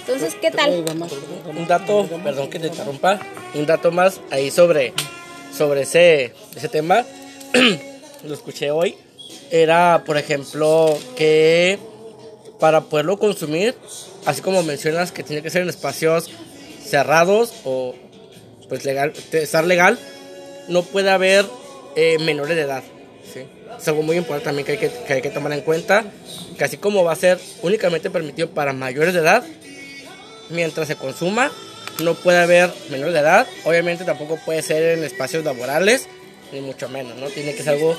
[0.01, 0.83] Entonces, ¿qué tal?
[1.55, 3.19] Un dato, perdón que te interrumpa,
[3.53, 4.93] un dato más ahí sobre,
[5.55, 6.33] sobre ese,
[6.71, 7.05] tema,
[8.23, 8.95] lo escuché hoy,
[9.49, 11.77] era, por ejemplo, que
[12.59, 13.75] para poderlo consumir,
[14.25, 16.29] así como mencionas que tiene que ser en espacios
[16.85, 17.95] cerrados o
[18.69, 19.99] pues legal, estar legal,
[20.67, 21.45] no puede haber
[21.95, 22.83] eh, menores de edad.
[23.33, 23.41] ¿sí?
[23.77, 26.05] Es algo muy importante también que hay que, que hay que tomar en cuenta,
[26.57, 29.43] que así como va a ser únicamente permitido para mayores de edad,
[30.49, 31.51] mientras se consuma,
[32.01, 33.47] no puede haber menor de edad.
[33.65, 36.07] Obviamente tampoco puede ser en espacios laborales,
[36.51, 37.27] ni mucho menos, ¿no?
[37.27, 37.97] Tiene que ser algo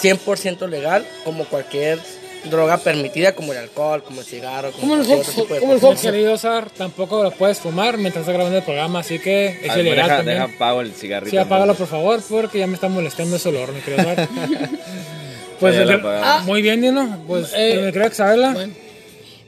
[0.00, 1.98] 100% legal, como cualquier
[2.44, 7.30] droga permitida, como el alcohol, como el cigarro, como, el otro querido Sar, tampoco lo
[7.32, 10.38] puedes fumar mientras estás grabando el programa, así que es Ah, ilegal deja, también.
[10.38, 11.30] deja apago el cigarrito.
[11.30, 11.88] Sí, apágalo entonces.
[11.90, 14.28] por favor, porque ya me está molestando ese olor, mi querido Sar.
[15.60, 15.76] pues,
[16.46, 17.22] muy bien, Dino.
[17.26, 18.68] Pues, Eh, me creo que saberla.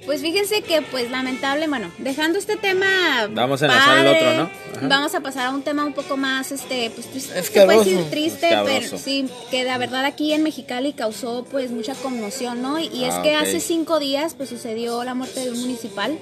[0.05, 3.29] Pues fíjense que, pues lamentable, bueno, dejando este tema.
[3.31, 4.51] Vamos a enlazar el padre, otro, ¿no?
[4.79, 4.89] Ajá.
[4.89, 7.39] Vamos a pasar a un tema un poco más, este, pues triste.
[7.39, 11.95] Es puede decir triste, pero sí, que la verdad aquí en Mexicali causó, pues, mucha
[11.95, 12.81] conmoción, ¿no?
[12.81, 16.19] Y, y es Ah, que hace cinco días, pues, sucedió la muerte de un municipal.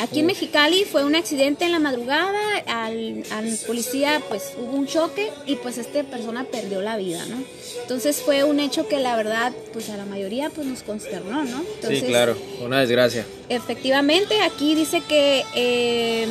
[0.00, 4.86] Aquí en Mexicali fue un accidente en la madrugada, al, al policía pues hubo un
[4.86, 7.36] choque y pues esta persona perdió la vida, ¿no?
[7.82, 11.62] Entonces fue un hecho que la verdad pues a la mayoría pues nos consternó, ¿no?
[11.86, 13.26] Sí, claro, una desgracia.
[13.48, 16.26] Efectivamente, aquí dice que eh,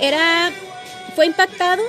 [0.00, 0.50] era
[1.14, 1.82] fue impactado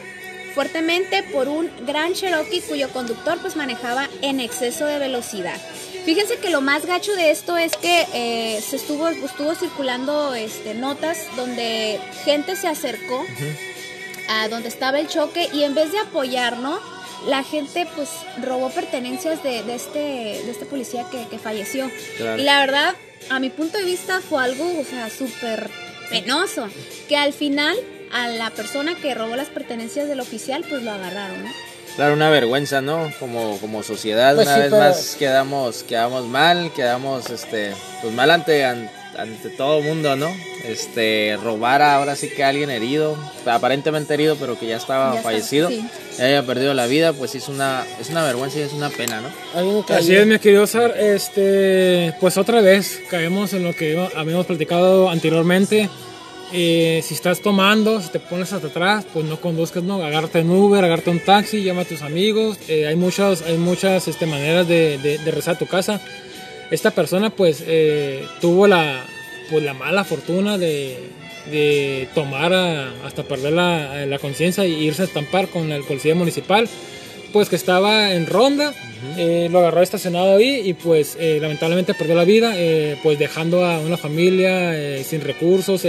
[0.53, 5.59] fuertemente por un gran Cherokee cuyo conductor pues manejaba en exceso de velocidad.
[6.05, 10.73] Fíjense que lo más gacho de esto es que eh, se estuvo estuvo circulando este
[10.73, 13.25] notas donde gente se acercó
[14.29, 16.79] a donde estaba el choque y en vez de apoyar, ¿no?
[17.25, 18.09] La gente pues
[18.41, 21.89] robó pertenencias de, de este, de este policía que, que falleció.
[22.17, 22.41] Claro.
[22.41, 22.95] Y la verdad,
[23.29, 25.69] a mi punto de vista fue algo, o sea, súper
[26.09, 26.67] penoso.
[27.07, 27.77] Que al final
[28.11, 31.51] a la persona que robó las pertenencias del oficial pues lo agarraron, ¿no?
[31.95, 33.11] Claro, una vergüenza, ¿no?
[33.19, 38.11] Como, como sociedad, Pues una sí, vez pero- más quedamos, quedamos mal, quedamos este, pues
[38.13, 40.35] mal ante, an- ante todo el mundo, ¿no?
[40.63, 45.13] Este, robar a ahora sí que a alguien herido, aparentemente herido, pero que ya estaba
[45.13, 45.87] Ya fallecido, sí.
[46.17, 48.89] ya haya perdido la vida, pues sí es una, es una vergüenza y es una
[48.89, 49.85] pena, ¿no?
[49.89, 50.95] Así es, mi querido Sar.
[50.97, 55.89] Este, pues otra vez caemos en lo que habíamos platicado anteriormente.
[56.55, 60.51] Eh, si estás tomando, si te pones hasta atrás, pues no conduzcas, no, agárrate un
[60.51, 62.59] Uber, agárrate un taxi, llama a tus amigos.
[62.67, 65.99] Eh, hay muchas, hay muchas este, maneras de, de, de regresar a tu casa.
[66.69, 69.03] Esta persona, pues, eh, tuvo la,
[69.49, 70.97] pues, la mala fortuna de,
[71.49, 76.13] de tomar a- hasta perder la, la conciencia y irse a estampar con el policía
[76.13, 76.69] municipal
[77.33, 78.75] pues que estaba en ronda,
[79.17, 83.65] eh, lo agarró estacionado ahí y pues eh, lamentablemente perdió la vida, eh, pues dejando
[83.65, 84.71] a una familia
[85.03, 85.87] sin recursos, a-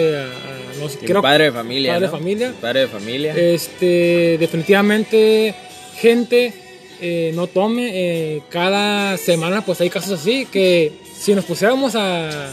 [1.04, 2.54] creo- padre de familia, padre de familia.
[2.60, 3.34] Padre de familia.
[3.36, 5.54] Este, definitivamente,
[5.98, 6.52] gente,
[7.00, 7.90] eh, no tome.
[7.92, 12.50] eh, cada semana, pues hay casos así que si nos pusiéramos a.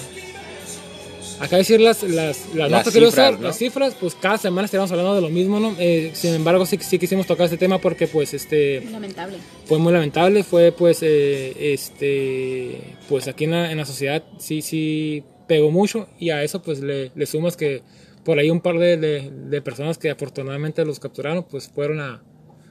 [1.40, 3.48] Acá decir las, las, las, Las notas que usar, ¿no?
[3.48, 5.76] las cifras, pues cada semana estaríamos hablando de lo mismo, ¿no?
[5.80, 9.38] Eh, sin embargo, sí, sí quisimos tocar este tema porque, pues, este, Lamentable.
[9.66, 14.62] fue muy lamentable, fue pues eh, este pues aquí en la, en la sociedad sí
[14.62, 17.82] sí pegó mucho y a eso pues le, le sumas que
[18.24, 22.22] por ahí un par de, de- personas que afortunadamente los capturaron pues fueron a,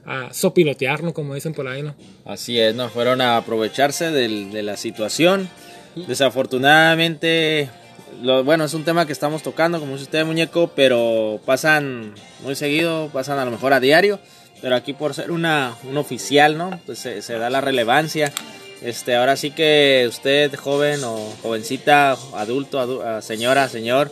[0.05, 1.95] a sopilotearlo como dicen por ahí, ¿no?
[2.25, 2.89] Así es, ¿no?
[2.89, 5.49] Fueron a aprovecharse del- de la situación.
[6.07, 7.69] Desafortunadamente,
[8.21, 12.55] lo, bueno, es un tema que estamos tocando, como dice usted, muñeco, pero pasan muy
[12.55, 14.19] seguido, pasan a lo mejor a diario.
[14.61, 16.79] Pero aquí por ser una, un oficial, ¿no?
[16.85, 18.31] Pues se, da la relevancia.
[18.83, 24.11] Este, ahora sí que usted, joven o jovencita, adulto, adu- señora, señor,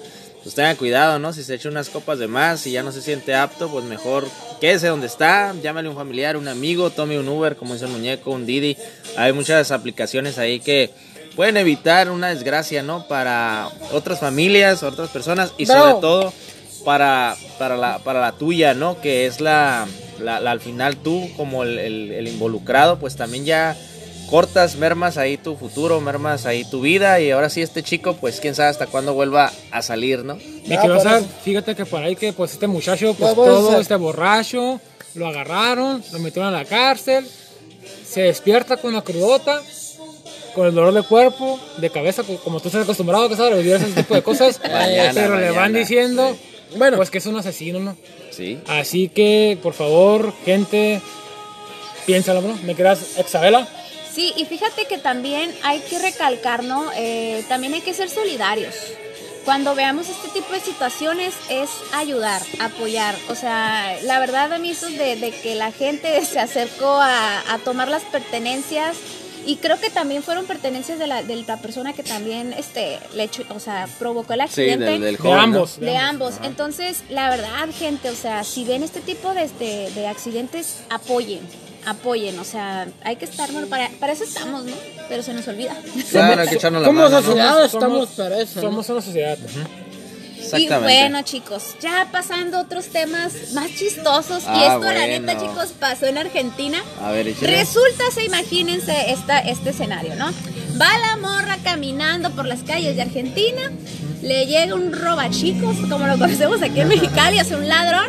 [0.50, 1.32] pues tenga cuidado, ¿no?
[1.32, 4.28] Si se echa unas copas de más y ya no se siente apto, pues mejor
[4.60, 7.92] quédese donde está, llámale a un familiar, un amigo, tome un Uber, como dice el
[7.92, 8.76] muñeco, un Didi.
[9.16, 10.90] Hay muchas aplicaciones ahí que
[11.36, 13.08] pueden evitar una desgracia, ¿no?
[13.08, 16.34] Para otras familias, otras personas y sobre todo
[16.84, 19.00] para, para, la, para la tuya, ¿no?
[19.02, 19.88] Que es la,
[20.20, 23.78] la- la- al final tú como el, el- el involucrado, pues también ya
[24.30, 28.40] cortas, mermas ahí tu futuro, mermas ahí tu vida y ahora sí este chico, pues
[28.40, 30.38] quién sabe hasta cuándo vuelva a salir, ¿no?
[30.68, 31.28] Me Ah, eso.
[31.44, 34.80] fíjate que por ahí que pues este muchacho, pues No, pues, todo este borracho,
[35.16, 37.26] lo agarraron, lo metieron a la cárcel,
[38.08, 39.62] se despierta con la crudota,
[40.54, 43.74] con el dolor de cuerpo, de cabeza, co- como tú estás acostumbrado a saber, vivir
[43.76, 46.36] ese tipo de cosas, Mañana, pero le van diciendo,
[46.78, 46.98] Bueno.
[46.98, 47.96] pues que es un asesino, ¿no?
[48.32, 48.60] Sí.
[48.68, 51.02] Así que, por favor, gente,
[52.06, 52.58] piénsalo, ¿no?
[52.64, 53.68] ¿Me quedas, Exabela?
[54.20, 56.92] Sí, y fíjate que también hay que recalcar, ¿no?
[56.94, 58.76] Eh, también hay que ser solidarios.
[59.46, 63.16] Cuando veamos este tipo de situaciones es ayudar, apoyar.
[63.30, 67.54] O sea, la verdad a mí eso de, de que la gente se acercó a,
[67.54, 68.98] a tomar las pertenencias
[69.46, 73.24] y creo que también fueron pertenencias de la, de la persona que también este, le
[73.24, 74.84] echó- o sea, provocó el Sí, accidente.
[74.84, 75.42] del, del De joven, ¿no?
[75.44, 75.80] ambos.
[75.80, 76.34] De ambos.
[76.44, 81.40] Entonces, la verdad, gente, o sea, si ven este tipo de, de, de accidentes, apoyen,
[81.86, 82.38] apoyen.
[82.40, 84.74] O sea, hay que estar, bueno, para, para eso estamos, ¿no?
[85.08, 85.76] Pero se nos olvida.
[86.12, 87.22] Claro, hay que echarnos la Como mano, ¿no?
[87.26, 88.62] sociedad estamos para eso.
[88.62, 89.38] Somos una sociedad.
[90.58, 94.44] Y bueno, chicos, ya pasando a otros temas más chistosos.
[94.44, 95.08] y Ah, esto, la bueno.
[95.20, 96.82] neta, chicos, pasó en Argentina.
[97.04, 97.58] A ver, échale.
[97.58, 100.32] Resulta, se imagínense esta, este escenario, ¿no?
[100.82, 103.62] Va la morra caminando por las calles de Argentina,
[104.24, 108.08] le llega un robachicos, como lo conocemos aquí en Mexicali, o sea, un ladrón,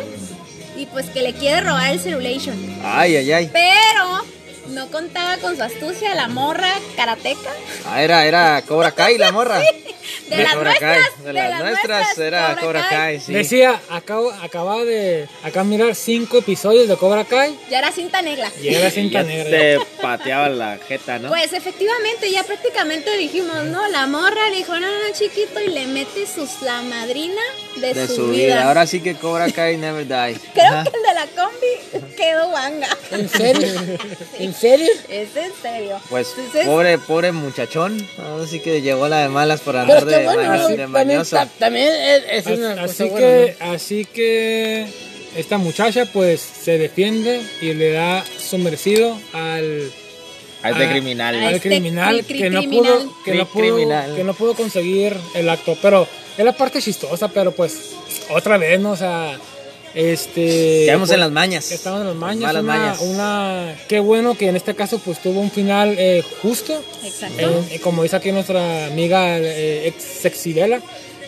[0.81, 2.57] y pues que le quiere robar el Celulation.
[2.83, 3.49] Ay, ay, ay.
[3.53, 4.25] Pero
[4.71, 7.49] no contaba con su astucia, la morra karateca.
[7.85, 9.59] Ah, era, era Cobra Kai la morra.
[10.29, 10.97] De, las Cobra Kai.
[10.99, 13.33] nuestras, De las nuestras era Cobra Kai, sí.
[13.33, 18.49] Decía, acabo, acababa de acá mirar cinco episodios de Cobra Kai Ya era cinta negra.
[18.61, 19.49] y era cinta ya negra.
[19.49, 21.29] te pateaba la jeta, ¿no?
[21.29, 23.87] Pues efectivamente, ya prácticamente dijimos, ¿no?
[23.89, 27.41] La morra le dijo, no, no, chiquito, y le mete sus, la madrina
[27.77, 28.67] de, de su, vida.
[28.67, 30.39] Ahora sí que Cobra Kai never die.
[30.53, 30.83] Creo Ajá.
[30.83, 32.87] que el de la combi quedó guanga.
[33.11, 33.73] ¿En serio?
[34.39, 34.87] ¿En serio?
[35.09, 35.99] Es en serio.
[36.09, 38.07] Pues Entonces- pobre, pobre muchachón.
[38.17, 40.67] Ahora sí que llegó la de malas por Pero andar de, bueno, ma- ¿no?
[40.69, 41.35] de también, mañoso.
[41.35, 44.87] ta- también es, es As- una cosa Así buena, que, así que
[45.35, 49.91] esta muchacha pues se defiende y le da su merecido al,
[50.63, 51.35] A este a- criminal.
[51.35, 52.93] a al este criminal cri- que no criminal.
[52.99, 54.15] pudo que no pudo, criminal.
[54.15, 55.77] que no pudo conseguir el acto.
[55.81, 57.93] Pero es la parte chistosa, pero pues
[58.29, 58.91] otra vez, ¿no?
[58.91, 59.37] O sea,
[59.93, 60.91] este...
[60.97, 61.71] Pues, en las mañas.
[61.71, 62.41] Estamos en las mañas.
[62.53, 63.01] Malas una, mañas.
[63.01, 66.81] una- qué bueno que en este caso pues tuvo un final eh, justo.
[67.03, 67.65] Exacto.
[67.69, 70.81] Eh, como dice aquí nuestra amiga eh, ex Sexibela,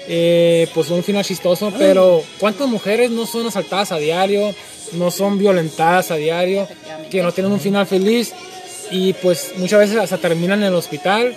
[0.07, 4.53] eh, pues un final chistoso, pero ¿cuántas mujeres no son asaltadas a diario,
[4.93, 6.67] no son violentadas a diario,
[7.09, 8.33] que no tienen un final feliz
[8.91, 11.35] y pues muchas veces hasta terminan en el hospital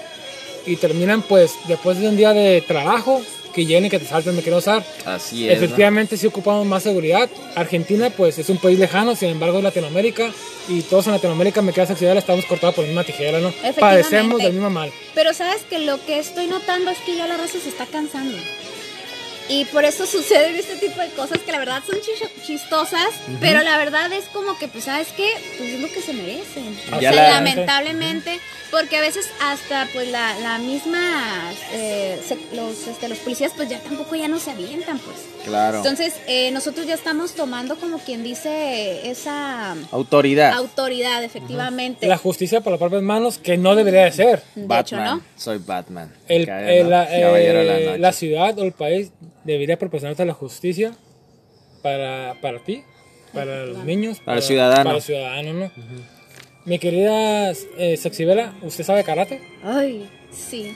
[0.66, 3.22] y terminan pues después de un día de trabajo
[3.56, 4.84] que lleguen y que te salten, me quiero usar.
[5.06, 5.58] Así es.
[5.58, 5.64] ¿no?
[5.64, 7.28] Efectivamente, sí ocupamos más seguridad.
[7.54, 10.30] Argentina, pues es un país lejano, sin embargo, es Latinoamérica.
[10.68, 13.48] Y todos en Latinoamérica, me queda accidental, estamos cortados por la misma tijera, ¿no?
[13.48, 13.80] Efectivamente.
[13.80, 14.92] Padecemos del mismo mal.
[15.14, 18.36] Pero sabes que lo que estoy notando es que ya la raza se está cansando.
[19.48, 21.96] Y por eso suceden este tipo de cosas que la verdad son
[22.44, 23.08] chistosas,
[23.40, 25.28] pero la verdad es como que, pues, ¿sabes qué?
[25.56, 26.76] Pues es lo que se merecen.
[26.92, 28.40] O Ya sea, la- lamentablemente,
[28.72, 33.68] porque a veces hasta, pues, la, la misma, eh, se- los, este, los policías, pues,
[33.68, 35.16] ya tampoco ya no se avientan, pues.
[35.44, 35.76] Claro.
[35.76, 40.54] Entonces, eh, nosotros ya estamos tomando como quien dice esa Autoridad.
[40.54, 42.08] autoridad, efectivamente.
[42.08, 44.42] La justicia por las propias manos, que no debería de ser.
[44.56, 44.80] De Batman.
[45.06, 45.22] hecho, ¿no?
[45.36, 46.12] Soy Batman.
[46.26, 47.98] El, Caballero, el- la, Caballero de la eh, noche.
[47.98, 49.10] la ciudad o el país
[49.46, 50.92] debería proporcionarte la justicia
[51.82, 52.82] para, para ti,
[53.32, 54.84] para los niños, Para el ciudadano.
[54.84, 55.70] Para el ciudadano, ¿no?
[56.64, 59.40] Mi querida eh, Sexibela, ¿usted sabe karate?
[59.62, 60.74] Ay, sí.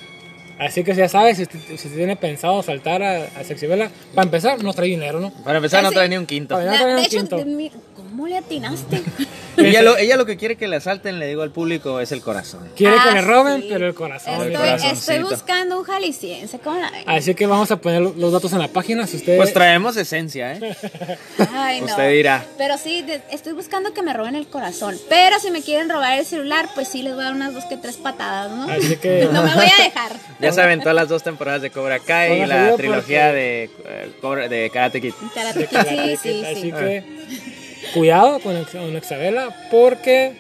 [0.59, 1.47] Así que ya sabes, si,
[1.79, 5.33] si tiene pensado saltar a, a Sexibela, para empezar, no trae dinero, ¿no?
[5.43, 6.55] Para empezar, no Ese- trae ni un quinto.
[6.55, 7.37] Para- La- traen de un hecho, quinto.
[7.39, 7.73] de mi-
[8.21, 9.03] ¿cómo le atinaste?
[9.57, 12.23] Ella lo, ella lo que quiere que le asalten, le digo al público, es el
[12.23, 12.71] corazón.
[12.77, 13.69] Quiere Ah, que le roben, sí.
[13.71, 14.41] pero el corazón.
[14.41, 16.59] El Estoy, buscando un jalisciense.
[16.61, 16.91] ¿Cómo la?
[17.07, 19.07] Así que vamos a poner lo- los datos en la página.
[19.07, 19.37] Si usted.
[19.37, 20.77] Pues traemos esencia, ¿eh?
[21.53, 21.87] Ay, no.
[21.89, 22.45] Usted dirá.
[22.57, 24.97] Pero sí, de- estoy buscando que me roben el corazón.
[25.11, 27.65] Pero si me quieren robar el celular, pues sí les voy a dar unas dos
[27.65, 28.65] que tres patadas, ¿no?
[28.73, 29.29] Así que.
[29.33, 30.13] No me voy a dejar.
[30.41, 34.49] Ya se aventó las dos temporadas de Cobra Kai y la trilogía porque- de, eh,
[34.49, 35.13] de Karate Kid.
[35.35, 36.19] Karate Kid, Sí, Kid.
[36.23, 36.73] sí, Así sí.
[36.73, 37.50] que.
[37.95, 40.33] Cuidado con, con Exabela, porque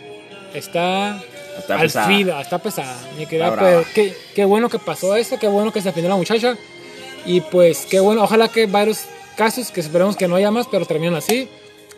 [0.54, 1.20] está.
[1.58, 2.06] Está al pesada.
[2.06, 2.96] filo, está pesada.
[3.18, 6.16] Mi querida, pues, qué, qué bueno que pasó esto, qué bueno que se defendió la
[6.16, 6.56] muchacha.
[7.26, 9.04] Y pues, qué bueno, ojalá que varios
[9.36, 11.48] casos, que esperemos que no haya más, pero terminen así.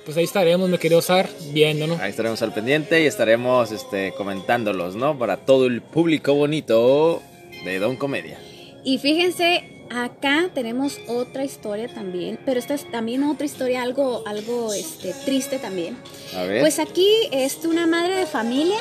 [0.05, 1.97] Pues ahí estaremos, mi querido Sar, viendo, ¿no?
[2.01, 5.17] Ahí estaremos al pendiente y estaremos este, comentándolos, ¿no?
[5.17, 7.23] Para todo el público bonito
[7.65, 8.37] de Don Comedia.
[8.83, 9.63] Y fíjense,
[9.93, 15.59] acá tenemos otra historia también, pero esta es también otra historia algo, algo este, triste
[15.59, 15.97] también.
[16.37, 16.61] A ver.
[16.61, 18.79] Pues aquí es una madre de familia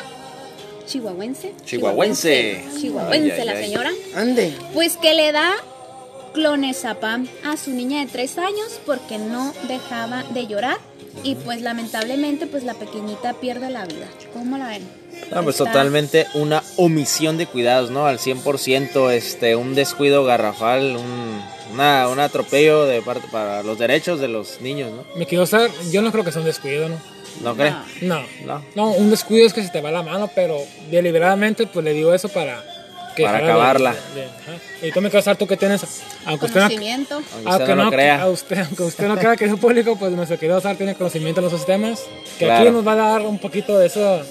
[0.86, 1.54] chihuahuense.
[1.63, 2.63] Chihuahuense.
[2.80, 3.63] Chihuahuense, Ay, ay, la ay.
[3.65, 3.91] señora.
[4.15, 4.54] Ande.
[4.74, 5.54] Pues que le da
[6.34, 10.78] clonazepam a su niña de tres años porque no dejaba de llorar
[11.24, 14.08] y pues lamentablemente pues la pequeñita pierde la vida.
[14.34, 14.88] ¿Cómo la ven?
[15.34, 18.06] No, pues Está- totalmente una omisión de cuidados, ¿no?
[18.06, 21.41] Al 100%, este, un descuido garrafal, un,
[21.74, 25.04] una, un atropello de parte para los derechos de los niños, ¿no?
[25.17, 26.96] Me quiero usar, yo no creo que sea un descuido, ¿no?
[27.44, 27.74] ¿No crees?
[28.02, 28.22] No.
[28.46, 28.63] No.
[28.76, 30.58] No, un descuido es que se te va la mano, pero
[30.89, 32.63] deliberadamente pues le digo eso para...
[33.15, 33.91] que Para de- acabarla.
[34.15, 34.86] de- ajá.
[34.88, 35.82] Y tú me quiero usar tú que tienes,
[36.26, 37.21] aunque usted no, Conocimiento.
[37.45, 38.21] Aunque no crea.
[38.21, 40.95] a usted, aunque usted no crea que es un público, pues nuestro querido Sar tiene
[40.95, 42.02] conocimiento en esos temas,
[42.39, 42.63] que Claro.
[42.63, 44.21] aquí nos va a dar un poquito de eso,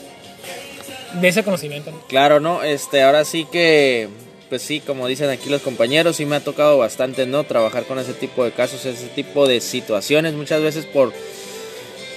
[1.20, 1.90] de ese conocimiento.
[1.90, 2.00] ¿no?
[2.08, 2.62] Claro, ¿no?
[2.62, 4.08] Este, ahora sí que,
[4.48, 7.44] pues sí, como dicen aquí los compañeros, sí me ha tocado bastante, ¿no?
[7.44, 11.12] Trabajar con ese tipo de casos, ese tipo de situaciones, muchas veces por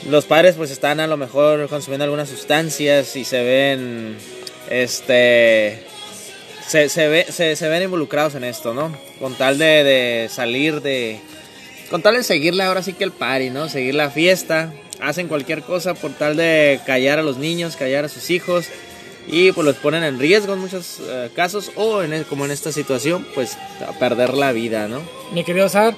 [0.09, 4.17] los padres pues están a lo mejor consumiendo algunas sustancias y se ven,
[4.69, 5.81] este,
[6.67, 8.95] se, se, ve, se, se ven involucrados en esto, ¿no?
[9.19, 11.19] Con tal de, de salir de,
[11.89, 13.69] con tal de seguirle ahora sí que el party, ¿no?
[13.69, 18.09] Seguir la fiesta, hacen cualquier cosa por tal de callar a los niños, callar a
[18.09, 18.65] sus hijos
[19.27, 22.51] y pues los ponen en riesgo en muchos eh, casos o en, el- como en
[22.51, 23.57] esta situación pues
[23.99, 25.01] perder la vida, ¿no?
[25.33, 25.95] Mi querido Sar,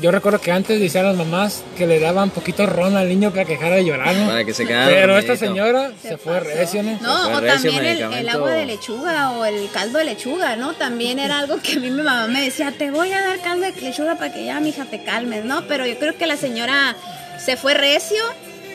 [0.00, 3.44] yo recuerdo que antes decían las mamás que le daban poquito ron al niño para
[3.44, 4.26] que dejara de llorar, ¿no?
[4.26, 6.98] Para que se quedara Pero esta señora se, Se fue recio, ¿no?
[7.00, 10.56] No, fue o recio también el, el agua de lechuga o el caldo de lechuga,
[10.56, 10.74] ¿no?
[10.74, 13.66] También era algo que a mí mi mamá me decía, te voy a dar caldo
[13.66, 15.66] de lechuga para que ya, mija, te calmes, ¿no?
[15.68, 16.96] Pero yo creo que la señora
[17.38, 18.22] se fue recio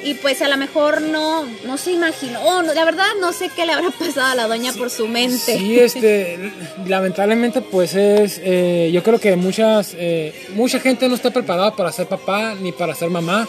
[0.04, 3.74] y pues a lo mejor no, no se imaginó, la verdad no sé qué le
[3.74, 5.58] habrá pasado a la doña por su mente.
[5.58, 6.52] Sí, este,
[6.88, 11.92] lamentablemente, pues es, eh, yo creo que muchas, eh, mucha gente no está preparada para
[11.92, 13.48] ser papá ni para ser mamá.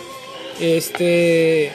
[0.60, 1.72] Este,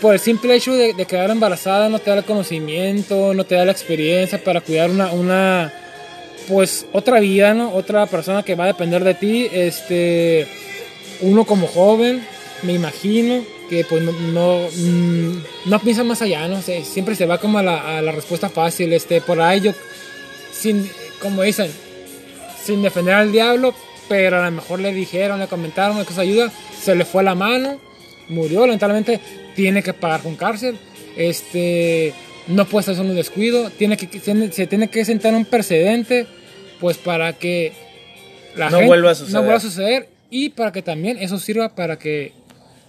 [0.00, 3.54] por el simple hecho de, de quedar embarazada no te da el conocimiento, no te
[3.54, 5.72] da la experiencia para cuidar una, una,
[6.48, 7.72] pues otra vida, ¿no?
[7.72, 9.48] Otra persona que va a depender de ti.
[9.50, 10.46] Este,
[11.22, 12.26] uno como joven,
[12.62, 16.60] me imagino que pues no, no, mm, no piensa más allá, ¿no?
[16.62, 19.72] Se- siempre se va como a la, a la respuesta fácil, este, por ahí yo,
[20.52, 20.88] sin,
[21.20, 21.70] como dicen,
[22.64, 23.74] sin defender al diablo,
[24.08, 26.50] pero a lo mejor le dijeron, le comentaron que eso ayuda,
[26.82, 27.78] se le fue la mano,
[28.28, 29.20] murió, lamentablemente
[29.54, 30.76] tiene que pagar con cárcel,
[31.16, 32.12] este,
[32.48, 34.08] no puede ser solo un descuido, tiene que,
[34.52, 36.26] se tiene que sentar un precedente,
[36.80, 37.72] pues para que
[38.56, 39.34] la No vuelva a suceder.
[39.34, 42.32] no vuelva a suceder y para que también eso sirva para que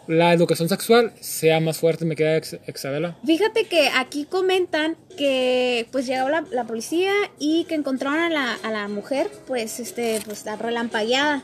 [0.08, 3.16] la educación sexual sea más fuerte, me queda ex, Exabela.
[3.26, 8.54] Fíjate que aquí comentan que pues llegó la, la policía y que encontraron a la,
[8.64, 11.44] a la mujer pues este pues la relampagueada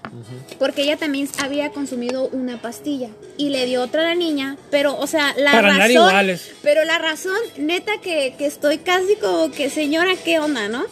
[0.57, 4.97] porque ella también había consumido una pastilla y le dio otra a la niña pero
[4.97, 6.51] o sea la Para razón iguales.
[6.63, 10.85] pero la razón neta que, que estoy casi como que señora qué onda no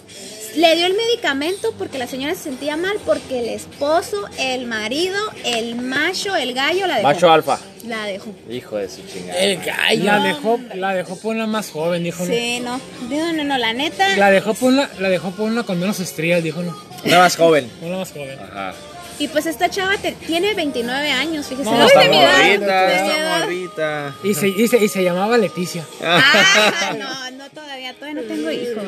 [0.55, 5.17] le dio el medicamento porque la señora se sentía mal porque el esposo el marido
[5.43, 7.59] el macho el gallo la dejó Macho alfa.
[7.87, 9.39] la dejó Hijo de su chingada.
[9.39, 10.03] El gallo.
[10.03, 12.23] La dejó, la dejó por una más joven, dijo.
[12.25, 12.29] ¿no?
[12.33, 15.63] sí no no no no la neta La dejó por una, la dejó por una
[15.63, 16.75] con menos estrías, dijo, no.
[17.05, 17.69] Una más joven.
[17.81, 18.39] Una más joven.
[18.39, 18.73] Ajá.
[19.17, 21.69] Y pues esta chava te- tiene 29 años, fíjese.
[21.71, 24.15] No, Ay, está de mi edad, morrita, morrita.
[24.23, 25.86] Y se, y, se, y se llamaba Leticia.
[26.04, 28.84] Ah, no, no todavía, todavía no tengo hijos.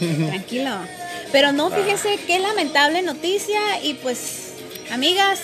[0.00, 0.70] como, tranquilo.
[1.32, 4.52] Pero no, fíjese qué lamentable noticia y pues,
[4.90, 5.40] amigas,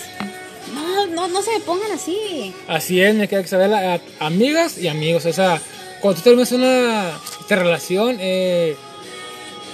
[0.74, 2.54] no, no, no se me pongan así.
[2.66, 5.26] Así es, me queda Isabela, a- amigas y amigos.
[5.26, 5.60] O sea,
[6.00, 7.10] cuando tú terminas una
[7.40, 8.74] esta relación, eh,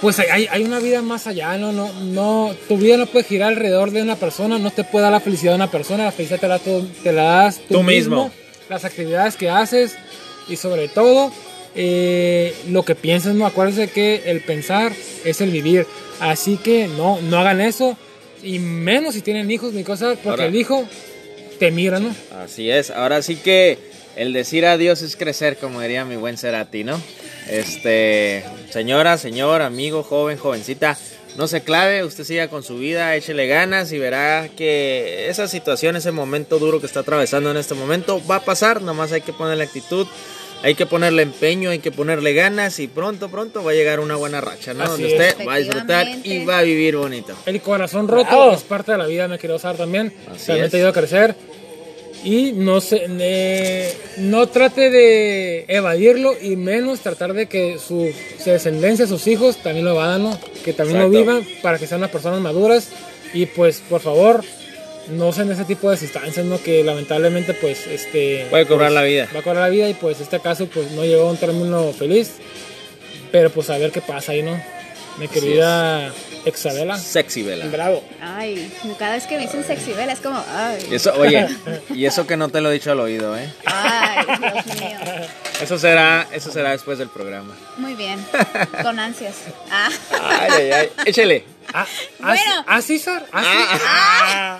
[0.01, 1.71] pues hay, hay una vida más allá, ¿no?
[1.71, 5.11] No, no, tu vida no puede girar alrededor de una persona, no te puede dar
[5.11, 8.31] la felicidad de una persona, la felicidad te la, te la das tú, Tú mismo.
[8.69, 9.95] las actividades que haces
[10.49, 11.31] y sobre todo
[11.75, 13.45] eh, lo que piensas, ¿no?
[13.45, 14.91] Acuérdense que el pensar
[15.23, 15.85] es el vivir,
[16.19, 17.95] así que no, no hagan eso
[18.43, 20.85] y menos si tienen hijos ni cosas, porque Ahora- el hijo
[21.59, 22.13] te mira, ¿no?
[22.43, 22.89] Así es.
[22.89, 23.77] Ahora sí que
[24.15, 26.99] el decir adiós es crecer, como diría mi buen Cerati, ¿no?
[27.49, 30.97] Este, señora, señor, amigo, joven, jovencita,
[31.37, 35.95] no se clave, usted siga con su vida, échele ganas y verá que esa situación,
[35.95, 39.31] ese momento duro que está atravesando en este momento va a pasar, nomás hay que
[39.33, 40.07] ponerle actitud,
[40.63, 44.15] hay que ponerle empeño, hay que ponerle ganas y pronto, pronto va a llegar una
[44.15, 44.83] buena racha, ¿no?
[44.83, 45.33] Así Donde es.
[45.33, 47.33] usted va a disfrutar y va a vivir bonito.
[47.45, 48.51] El corazón roto Bravo.
[48.53, 50.13] es parte de la vida, me quiero usar también.
[50.31, 50.71] Así También es.
[50.71, 51.35] te ayuda a crecer.
[52.23, 58.11] Y no se eh, no trate de evadirlo y menos tratar de que su,
[58.43, 60.39] su descendencia, sus hijos también lo evadan, ¿no?
[60.63, 62.89] que también lo vivan para que sean unas personas maduras
[63.33, 64.43] y pues por favor
[65.09, 66.61] no usen ese tipo de sustancias, ¿no?
[66.61, 69.29] que lamentablemente pues este Puede cobrar pues, la vida.
[69.35, 71.91] va a cobrar la vida y pues este caso pues no llegó a un término
[71.93, 72.33] feliz,
[73.31, 74.61] pero pues a ver qué pasa ahí, ¿no?
[75.17, 76.13] Mi querida
[76.45, 76.97] Exabela.
[76.97, 77.65] Sexy vela.
[77.67, 78.03] Bravo.
[78.21, 81.47] Ay, cada vez que me dicen sexy vela es como, ay, Y Eso, oye,
[81.89, 83.51] y eso que no te lo he dicho al oído, ¿eh?
[83.65, 84.97] ay, Dios mío.
[85.61, 87.55] Eso será, eso será después del programa.
[87.77, 88.23] Muy bien,
[88.83, 89.35] con ansias.
[89.69, 89.89] Ah,
[90.39, 90.89] Ay, ay, ay.
[91.05, 91.45] Échale.
[91.73, 91.85] Ah,
[92.19, 92.63] Bueno.
[92.67, 93.25] ¿Ah, César?
[93.31, 94.59] ¿Ah, Ah,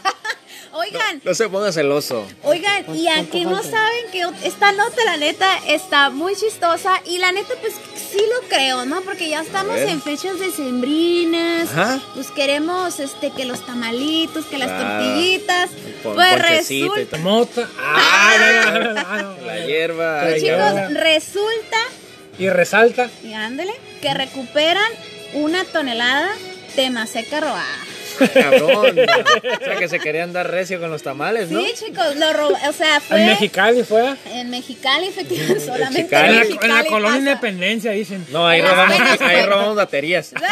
[0.74, 2.26] oigan, no se ponga celoso.
[2.43, 7.01] Oigan, y aquí no saben que esta nota, la neta, está muy chistosa.
[7.05, 9.01] Y la neta, pues sí lo creo, ¿no?
[9.01, 11.69] Porque ya estamos en fechas decembrinas.
[11.72, 11.99] Ajá.
[12.13, 15.03] Pues queremos este que los tamalitos, que las Claro.
[15.05, 15.69] tortillitas.
[16.03, 17.17] Pon- pues resulta.
[17.19, 17.67] Mota.
[17.80, 19.45] Ah, no, no, no, no, no.
[19.45, 20.22] La hierba.
[20.22, 21.78] Ay, chicos, resulta,
[22.39, 23.09] Y resalta.
[23.24, 24.91] y ándele, que recuperan
[25.34, 26.30] una tonelada
[26.76, 27.78] de maseca robada.
[28.34, 28.95] Cabrón.
[29.62, 31.59] O sea que se querían dar recio con los tamales, ¿no?
[31.62, 34.16] Sí, chicos, lo rob- o sea, fue En Mexicali fue.
[34.34, 36.28] en Mexicali, efectivamente, solamente Mexicali.
[36.30, 37.18] En la, en en la colonia pasa.
[37.20, 38.26] Independencia, dicen.
[38.32, 40.34] No, ahí robamos, ahí robamos baterías.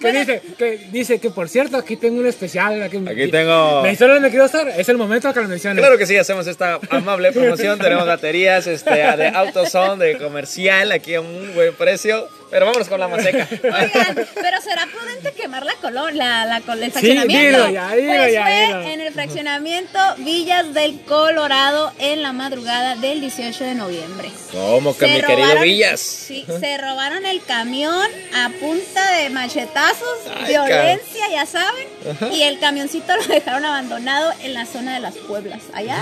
[0.00, 2.82] Que dice, que dice que por cierto, aquí tengo un especial.
[2.82, 4.68] Aquí, Aquí tengo- ¿Me historia me quiero estar?
[4.68, 5.78] Es el momento que lo menciones.
[5.80, 7.78] Claro que sí, hacemos esta amable promoción.
[7.78, 12.28] Tenemos baterías este, de AutoZone, de comercial, aquí a un buen precio.
[12.52, 13.48] Pero vámonos con la maseca.
[13.64, 17.58] Oigan, pero será prudente quemar la colonia, la, col- el Sí, fraccionamiento.
[17.64, 18.82] dilo ya, dilo pues ya, fue dilo.
[18.82, 24.30] en el fraccionamiento Villas del Colorado en la madrugada del 18 de noviembre.
[24.52, 26.00] ¿Cómo que Se mi querido robaron- Villas?
[26.00, 31.88] Sí, se robaron el camión a punta de machetazos, Ay, violencia, ya saben.
[32.32, 35.62] Y el camioncito lo dejaron abandonado en la zona de las Pueblas.
[35.72, 35.96] Allá.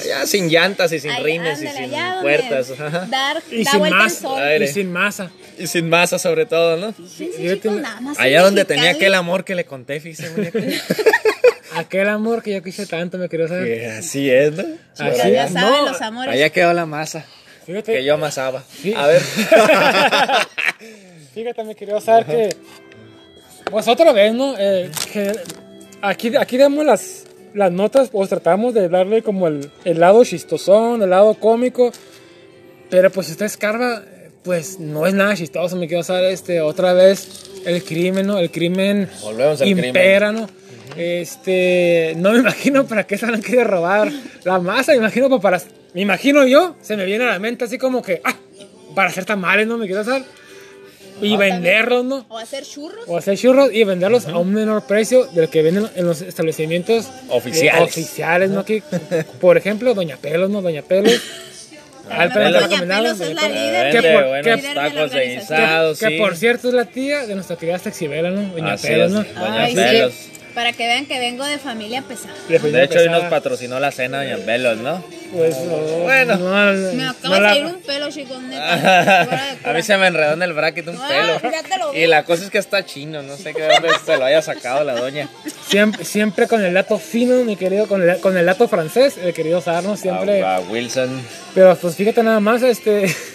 [0.00, 2.70] Allá sin llantas y sin allá, rines y ándale, sin allá donde puertas.
[2.72, 3.06] ajá.
[3.08, 4.20] Dar, Y da sin vuelta el masa.
[4.20, 4.42] sol.
[4.42, 4.64] Aire.
[4.64, 5.30] Y sin masa.
[5.62, 6.92] Y sin masa sobre todo, ¿no?
[6.92, 10.02] Fíjense, Yo chicos, nada más Allá donde tenía aquel amor que le conté.
[11.74, 13.64] Aquel amor que yo quise tanto, me quiero saber.
[13.64, 14.64] Que Así es, ¿no?
[14.98, 15.52] Así ya es.
[15.52, 16.34] saben No, los amores.
[16.34, 17.24] Allá quedó la masa
[17.64, 18.62] Fíjate, que yo amasaba.
[18.68, 18.92] Sí.
[18.94, 19.22] A ver.
[21.34, 22.56] fíjate, me quería saber que.
[23.70, 24.54] Pues otra vez, ¿no?
[24.58, 25.32] Eh, que
[26.02, 31.02] aquí, aquí damos las, las notas, pues tratamos de darle como el, el lado chistosón,
[31.02, 31.92] el lado cómico.
[32.90, 34.02] Pero pues si usted escarba,
[34.42, 38.38] pues no es nada chistoso, me quiero saber este, otra vez el crimen, ¿no?
[38.38, 40.48] El crimen Volvemos al impera, ¿no?
[40.96, 44.10] Este, no me imagino para qué se han querido robar
[44.44, 45.62] la masa, me imagino pues, para,
[45.94, 48.36] me imagino yo, se me viene a la mente así como que, ah,
[48.94, 49.78] para hacer tamales, ¿no?
[49.78, 50.24] Me quiero saber.
[51.20, 52.26] Y venderlos, ¿no?
[52.28, 53.04] O hacer churros.
[53.06, 57.08] O hacer churros y venderlos a un menor precio del que venden en los establecimientos
[57.28, 57.80] Oficiales.
[57.80, 58.60] eh, oficiales, ¿no?
[58.60, 58.82] Aquí,
[59.40, 60.62] por ejemplo, Doña Pelos, ¿no?
[60.62, 61.22] Doña Pelos.
[62.08, 63.08] Doña recomendable.
[63.10, 63.92] Pelos es la Que- líder.
[64.02, 66.18] que por- buenos que- líder de la tacos de guisado, que sí.
[66.18, 68.42] por cierto es la tía de nuestra querida Sexibela, ¿no?
[68.52, 69.10] Doña Así Pelos.
[69.12, 69.24] ¿no?
[69.24, 70.14] Doña Pelos.
[70.54, 72.34] Para que vean que vengo de familia pesada.
[72.48, 73.30] De hecho, hoy nos pesada.
[73.30, 75.02] patrocinó la cena Doña Pelos, ¿no?
[75.32, 76.36] Pues, no, Bueno.
[76.36, 79.56] no, Me no acaba de la- salir un pelo, chicos, neta.
[79.64, 81.08] A mí se me enredó en el bracket un Ah,
[81.40, 81.50] pelo.
[81.52, 82.00] ya te lo vi.
[82.00, 84.42] Y la cosa es que está chino, no sé qué de dónde se lo haya
[84.42, 85.28] sacado la doña.
[85.68, 89.32] Siempre, siempre con el dato fino, mi querido, con el, con el dato francés, el
[89.32, 90.42] querido Sarno, siempre.
[90.42, 91.22] A, a Wilson.
[91.54, 93.06] Pero pues fíjate nada más, este.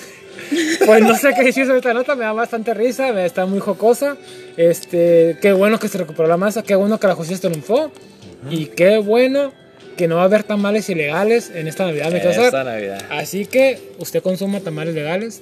[0.86, 3.60] Pues no sé qué decir sobre esta nota, me da bastante risa, me está muy
[3.60, 4.18] jocosa.
[4.56, 7.91] Este, qué bueno que se recuperó la masa, qué bueno que la justicia triunfó.
[8.50, 9.52] Y qué bueno
[9.98, 12.64] que no va a haber tamales ilegales en esta Navidad, me quiero Esta.
[12.64, 13.02] Navidad.
[13.10, 15.41] Así que usted consuma tamales legales,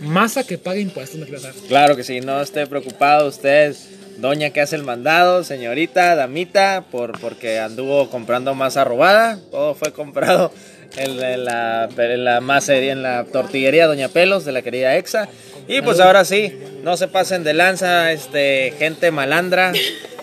[0.00, 1.42] masa que pague impuestos, me quiero.
[1.68, 3.76] Claro que sí, no esté preocupado usted,
[4.18, 9.38] doña que hace el mandado, señorita, damita, por, porque anduvo comprando masa robada.
[9.50, 10.52] Todo fue comprado
[10.96, 15.28] en, en la, en la masería, en la tortillería Doña Pelos de la querida Exa.
[15.68, 19.72] Y pues ahora sí, no se pasen de lanza, este, gente malandra.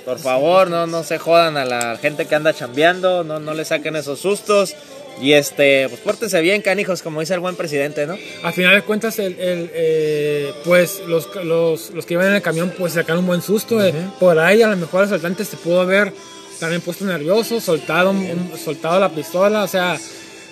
[0.05, 3.63] Por favor, no, no se jodan a la gente que anda chambeando, no, no le
[3.65, 4.75] saquen esos sustos.
[5.21, 8.17] Y este, pues pórtense bien, canijos, como dice el buen presidente, ¿no?
[8.43, 12.41] A final de cuentas, el, el, eh, pues los, los, los que iban en el
[12.41, 13.83] camión pues sacaron un buen susto.
[13.83, 13.93] eh.
[14.19, 16.13] Por ahí a lo mejor el asaltante se pudo haber
[16.59, 19.63] también puesto nervioso, soltado, un- soltado la pistola.
[19.63, 19.97] O sea,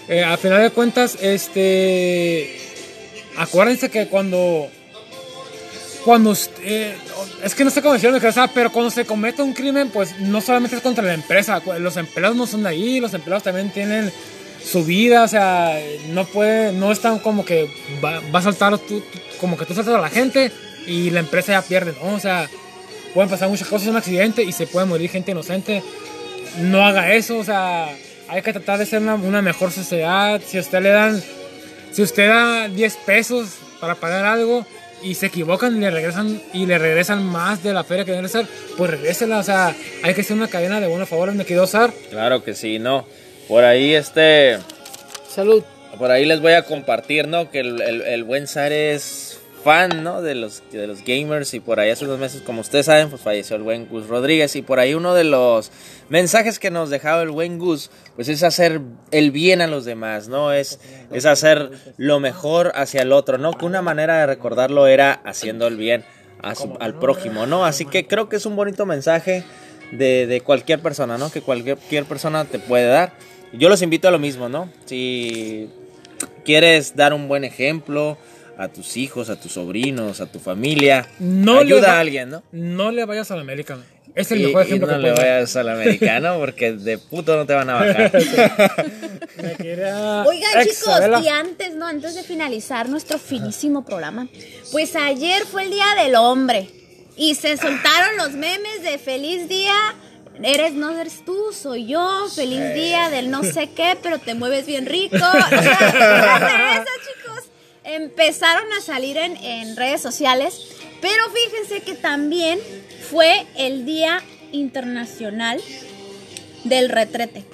[0.08, 2.58] eh, a final de cuentas, este,
[3.38, 4.70] acuérdense que cuando...
[6.06, 6.34] Cuando
[6.64, 6.96] eh,
[7.44, 8.18] es que no sé cómo decirlo,
[8.54, 12.38] pero cuando se comete un crimen, pues no solamente es contra la empresa, los empleados
[12.38, 14.10] no son de ahí, los empleados también tienen
[14.64, 15.78] su vida, o sea,
[16.12, 17.70] no puede, no es tan como que
[18.04, 19.04] va, va a saltar tú-
[19.42, 20.50] como que tú saltas a la gente
[20.86, 22.16] y la empresa ya pierde, ¿no?
[22.16, 22.50] O sea,
[23.14, 25.84] pueden pasar muchas cosas, un accidente y se puede morir gente inocente.
[26.62, 27.90] No haga eso, o sea,
[28.30, 30.42] hay que tratar de ser una, una mejor sociedad.
[30.46, 31.22] Si usted le dan,
[31.92, 33.50] si usted da 10 pesos
[33.80, 34.66] para pagar algo
[35.04, 38.28] y se equivocan y le regresan y le regresan más de la feria que deben
[38.30, 38.46] ser,
[38.78, 39.40] pues regrésela.
[39.40, 41.92] O sea, hay que ser una cadena de buenos favores, me quiero usar.
[42.10, 43.06] Claro que sí, ¿no?
[43.48, 44.58] Por ahí, este,
[45.30, 45.64] Salud.
[45.98, 47.50] por ahí les voy a compartir, ¿no?
[47.50, 49.37] Que el, el- el buen Sar es
[49.68, 50.06] fan.
[50.24, 53.22] De los, de los gamers y por ahí hace unos meses, como ustedes saben, pues
[53.22, 55.72] falleció el buen Gus Rodríguez y por ahí uno de los
[56.08, 58.80] mensajes que nos dejaba el buen Gus, pues es hacer
[59.12, 60.54] el bien a los demás, ¿no?
[60.54, 60.80] Es,
[61.12, 63.52] es hacer lo mejor hacia el otro, ¿no?
[63.52, 66.06] Que una manera de recordarlo era haciendo el bien
[66.42, 67.66] al prójimo, ¿no?
[67.66, 69.44] Así que creo que es un bonito mensaje
[69.92, 71.30] de, de cualquier persona, ¿no?
[71.30, 73.12] Que cualquier persona te puede dar.
[73.52, 74.70] Yo los invito a lo mismo, ¿no?
[74.86, 75.70] Si
[76.46, 78.18] quieres dar un buen ejemplo
[78.58, 82.30] a tus hijos, a tus sobrinos, a tu familia, No le ayuda va- a alguien,
[82.30, 82.44] ¿no?
[82.52, 83.78] No le vayas al América.
[84.16, 87.36] Es el Y- mejor y ejemplo no que le vayas al americano porque de puto
[87.36, 88.12] no te van a bajar.
[89.38, 91.86] Oigan, ex- chicos, y antes, ¿no?
[91.88, 94.28] Antes de finalizar nuestro finísimo programa,
[94.72, 96.70] pues ayer fue el Día del Hombre
[97.16, 99.76] y se soltaron los memes de feliz día.
[100.44, 104.68] Eres, no eres tú, soy yo, feliz día del no sé qué, pero te mueves
[104.68, 105.16] bien rico.
[105.18, 107.07] O sea, de eso, chicos,
[107.88, 110.62] empezaron a salir en, en redes sociales,
[111.02, 112.60] pero fíjense que también
[113.10, 114.22] fue el Día
[114.52, 115.62] Internacional
[116.66, 117.46] del Retrete.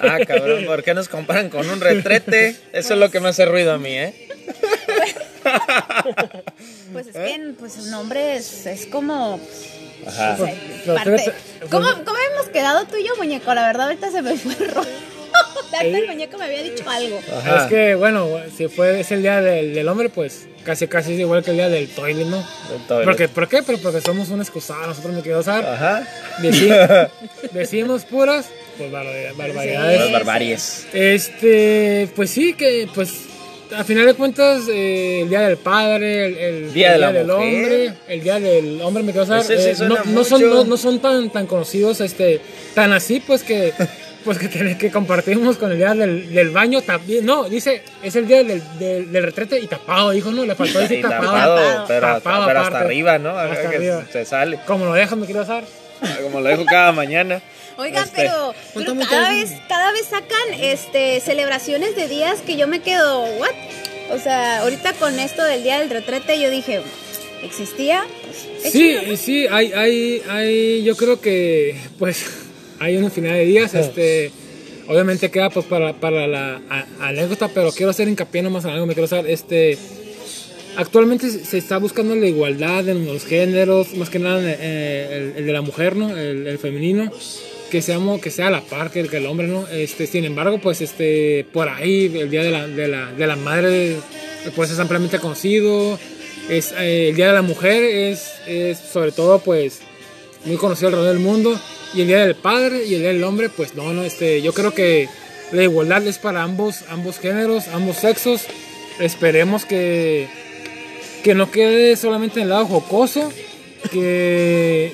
[0.00, 2.56] ah, cabrón, ¿por qué nos comparan con un retrete?
[2.72, 4.28] Eso es lo que me hace ruido a mí, ¿eh?
[6.92, 9.38] Pues es que pues, el nombre es, es como.
[10.06, 10.36] Ajá.
[10.40, 11.36] o sea, parte- fíjate,
[11.70, 13.52] ¿Cómo, ¿Cómo hemos quedado tú y yo, muñeco?
[13.54, 14.88] La verdad, ahorita se me fue el rollo.
[15.80, 17.20] El muñeco me había dicho algo.
[17.38, 17.58] Ajá.
[17.58, 21.20] Es que, bueno, si fue es el día del, del hombre, pues casi casi es
[21.20, 22.38] igual que el día del toilet, ¿no?
[22.70, 23.04] Del toilet.
[23.04, 23.62] Porque, ¿Por qué?
[23.62, 25.64] Pero porque somos un excusado, nosotros me quiero usar.
[25.64, 26.08] Ajá.
[26.40, 27.08] Deci-
[27.52, 30.00] decimos puras, pues barbaridad- barbaridades.
[30.00, 30.86] Las barbaries.
[30.92, 33.12] Este, pues sí, que pues
[33.76, 37.26] a final de cuentas, eh, el día del padre, el, el Día de la del
[37.26, 37.38] mujer.
[37.62, 39.40] hombre, el día del hombre, me quiero usar.
[39.40, 42.40] Ese sí eh, no, no son, no, no son tan, tan conocidos, este,
[42.74, 43.72] tan así, pues que.
[44.24, 47.24] Pues que, tiene- que compartimos con el día del, del baño también.
[47.24, 50.78] No, dice, es el día del, del, del retrete y tapado, dijo, no, le faltó
[50.80, 51.56] decir tapado.
[51.56, 53.30] tapado, pero, Tapado pero hasta arriba, ¿no?
[53.30, 54.04] Hasta que arriba.
[54.12, 54.58] se sale.
[54.66, 55.64] Como lo dejan, me quiero usar.
[56.22, 57.40] Como lo dejo cada mañana.
[57.76, 58.54] Oigan, Este, pero,
[59.08, 63.50] cada vez, cada vez sacan este celebraciones de días que yo me quedo, ¿what?
[64.10, 66.82] O sea, ahorita con esto del día del retrete, yo dije,
[67.42, 68.04] ¿existía?
[68.24, 69.16] Pues, es Sí, chido, ¿no?
[69.16, 72.24] sí, hay, hay, hay, yo creo que, pues,
[72.78, 74.30] hay una infinidad de días, este,
[74.86, 78.86] obviamente queda, pues, para, para la a- anécdota, pero quiero hacer hincapié nomás en algo,
[78.86, 79.76] me quiero hacer, este,
[80.76, 85.46] actualmente se está buscando la igualdad en los géneros, más que nada eh, el, el
[85.46, 86.16] de la mujer, ¿no?
[86.16, 87.10] El, el femenino,
[87.70, 89.66] que seamos, que sea a la par que el, que el hombre, ¿no?
[89.68, 93.36] Este, sin embargo, pues, este, por ahí, el día de la, de la, de la
[93.36, 93.96] madre,
[94.56, 95.98] pues, es ampliamente conocido,
[96.48, 99.80] es, eh, el Día de la Mujer es, es sobre todo pues
[100.46, 101.60] muy conocido alrededor del mundo
[101.94, 104.52] y el Día del Padre y el Día del Hombre pues no, no, este, yo
[104.52, 105.08] creo que
[105.52, 108.42] la igualdad es para ambos, ambos géneros, ambos sexos,
[109.00, 110.28] esperemos que,
[111.22, 113.32] que no quede solamente en el lado jocoso,
[113.90, 114.92] que,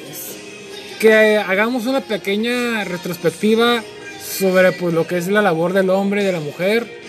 [1.00, 3.82] que hagamos una pequeña retrospectiva
[4.22, 7.02] sobre pues lo que es la labor del hombre y de la mujer.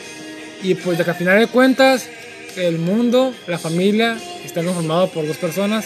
[0.63, 2.09] Y pues de que al final de cuentas
[2.57, 5.85] el mundo, la familia está conformado por dos personas,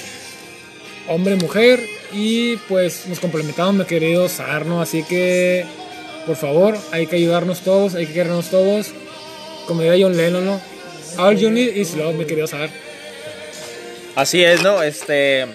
[1.08, 1.82] hombre y mujer,
[2.12, 5.66] y pues nos complementamos, mi querido Sarno, así que
[6.26, 8.88] por favor hay que ayudarnos todos, hay que querernos todos,
[9.68, 10.62] como diría John Lennon, ¿no?
[11.18, 12.70] All you need is love, mi querido Sar.
[14.16, 14.84] Así es, ¿no?
[14.84, 15.45] Este.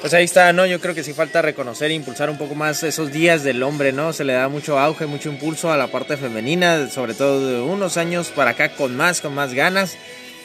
[0.00, 0.66] Pues ahí está, ¿no?
[0.66, 3.92] Yo creo que sí falta reconocer e impulsar un poco más esos días del hombre,
[3.92, 4.12] ¿no?
[4.12, 7.96] Se le da mucho auge, mucho impulso a la parte femenina, sobre todo de unos
[7.96, 9.96] años para acá con más, con más ganas.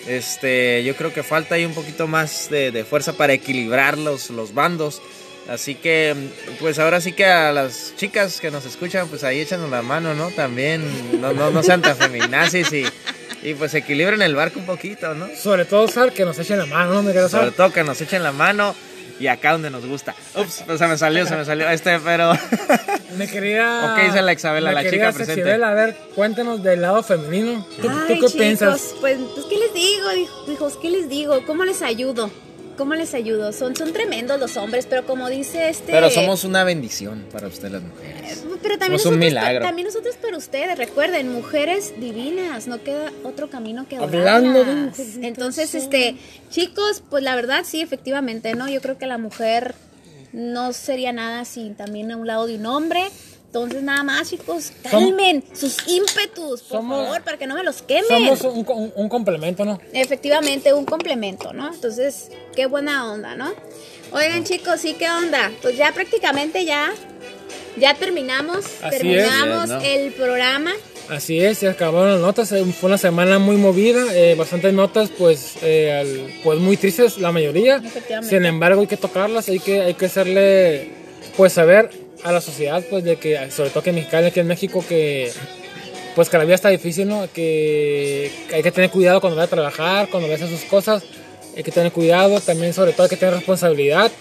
[0.08, 4.30] Este, yo creo que falta ahí un poquito más de, de fuerza para equilibrar los,
[4.30, 5.02] los bandos.
[5.50, 6.14] Así que,
[6.60, 10.14] pues ahora sí que a las chicas que nos escuchan, pues ahí échanos la mano,
[10.14, 10.30] ¿no?
[10.32, 10.84] También,
[11.22, 12.86] no, no, no sean tan feminazis y,
[13.44, 15.28] y pues equilibren el barco un poquito, ¿no?
[15.36, 17.30] Sobre todo Sar, que nos echen la mano, ¿no?
[17.30, 18.76] Sobre todo que nos echen la mano
[19.20, 20.16] y acá donde nos gusta.
[20.36, 22.34] Ups, pues se me salió, se me salió este, pero
[23.18, 23.92] Mi querida...
[23.92, 25.26] ¿O qué dice la Isabela, la chica presente?
[25.36, 27.66] Sexibela, a ver, cuéntanos del lado femenino.
[27.78, 28.96] ¿Tú, tú Ay, qué chicos, piensas?
[29.00, 30.78] Pues, pues, ¿qué les digo, hij- hijos?
[30.82, 31.44] ¿Qué les digo?
[31.46, 32.30] ¿Cómo les ayudo?
[32.78, 33.52] ¿Cómo les ayudo?
[33.54, 35.92] Son, son tremendos los hombres, pero como dice este...
[35.92, 38.46] pero somos una bendición para ustedes las mujeres.
[38.62, 39.66] Pero también somos un nosotros, milagro.
[39.66, 45.20] también nosotros para ustedes, recuerden, mujeres divinas, no queda otro camino que Hablando de mujeres,
[45.22, 46.16] Entonces, este,
[46.50, 48.70] chicos, pues la verdad sí, efectivamente, ¿no?
[48.70, 49.76] Yo creo que la mujer
[50.34, 53.04] no sería nada sin también a un lado de un hombre.
[53.48, 57.64] Entonces, nada más, chicos, Som- calmen sus ímpetus, por Somos- favor, para que no me
[57.64, 58.06] los quemen.
[58.08, 59.80] Somos un, un- un complemento, ¿no?
[59.94, 61.74] Efectivamente, un complemento, ¿no?
[61.74, 63.52] Entonces, qué buena onda, ¿no?
[64.12, 65.52] Oigan, chicos, ¿sí qué onda?
[65.62, 66.92] Pues ya prácticamente ya,
[67.78, 69.82] ya terminamos, Así terminamos es, ¿no?
[69.82, 70.72] el programa.
[71.10, 75.54] Así es, se acabaron las notas, fue una semana muy movida, eh, bastantes notas pues,
[75.62, 78.36] eh, al- pues muy tristes la mayoría, Efectivamente.
[78.36, 80.92] sin embargo hay que tocarlas, hay que, hay que hacerle
[81.38, 81.90] pues saber
[82.24, 85.32] a la sociedad pues de que, sobre todo que en Mexicali, aquí en México, que
[86.16, 87.28] pues que la vida está difícil, ¿no?
[87.34, 91.04] Que hay que tener cuidado cuando vaya a trabajar, cuando vaya a hacer sus cosas,
[91.56, 94.12] hay que tener cuidado, también sobre todo hay que tener responsabilidad.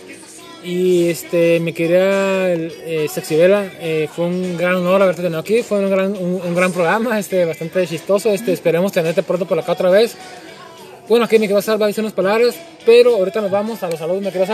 [0.63, 5.79] Y este, mi querida eh, Sexibela, eh, fue un gran honor haberte tenido aquí, fue
[5.79, 9.73] un gran, un, un gran programa, este, bastante chistoso, este, esperemos tenerte pronto por acá
[9.73, 10.17] otra vez.
[11.09, 13.99] Bueno, aquí me Sal va a decir unas palabras, pero ahorita nos vamos a los
[13.99, 14.47] saludos, me quiero.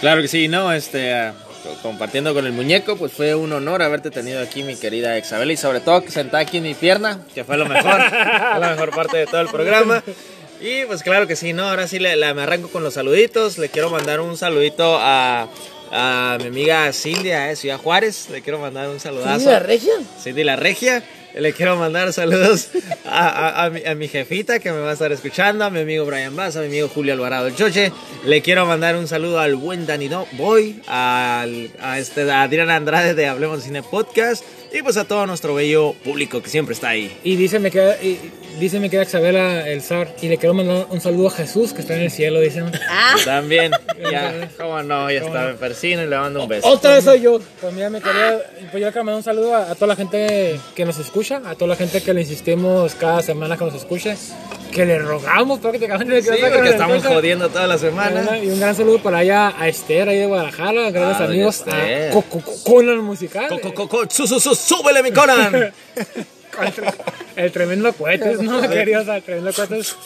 [0.00, 1.43] Claro que sí, no, este, co-
[1.82, 5.56] compartiendo con el muñeco, pues fue un honor haberte tenido aquí, mi querida Isabela, y
[5.56, 8.90] sobre todo que sentada aquí en mi pierna, que fue lo mejor, fue la mejor
[8.90, 10.02] parte de todo el programa.
[10.60, 13.68] Y pues claro que sí, no, ahora sí le, me arranco con los saluditos, le
[13.68, 15.48] quiero mandar un saludito a,
[15.90, 19.40] a mi amiga Cindia de Ciudad Juárez, le quiero mandar un saludazo.
[19.40, 19.92] ¿Sí, la regia?
[20.22, 21.02] Cindy la Regia.
[21.34, 22.68] Le quiero mandar saludos
[23.04, 26.04] a, a- mi, a mi jefita que me va a estar escuchando, a mi amigo
[26.06, 27.92] Brian Bass, a mi amigo Julio Alvarado el Choche.
[28.24, 33.14] Le quiero mandar un saludo al buen Danilo Boy, al, a, este, a Adrián Andrade
[33.14, 34.44] de Hablemos de Cine Podcast
[34.76, 37.16] y pues a todo nuestro bello público que siempre está ahí.
[37.22, 38.18] Y dice me queda, y,
[38.58, 41.80] dice me queda Isabela el zar, y le quiero mandar un saludo a Jesús que
[41.80, 42.70] está en el cielo, dicen.
[42.90, 43.72] Ah, También,
[44.10, 46.66] ya, cómo no, ya está, me persino y le mando un beso.
[46.68, 47.40] Otra vez soy yo.
[47.60, 48.38] Pues mira, me quería,
[48.72, 51.54] pues yo quiero mandar un saludo a, a toda la gente que nos escucha, a
[51.54, 54.16] toda la gente que le insistimos cada semana que nos escuche,
[54.72, 58.38] que le rogamos prácticamente que Sí, porque de estamos jodiendo toda la semana.
[58.38, 62.10] Y un gran saludo para allá a Esther, ahí de Guadalajara, grandes Ah, amigos, a
[62.12, 63.48] Co- Co- Co- Conan Musical.
[63.48, 65.72] Co- co- co- co- su- su- su- ¡Súbele mi Conan!
[67.36, 68.60] El tremendo cohetes, ¿no?
[68.70, 69.96] Queridos, el tremendo cohetes.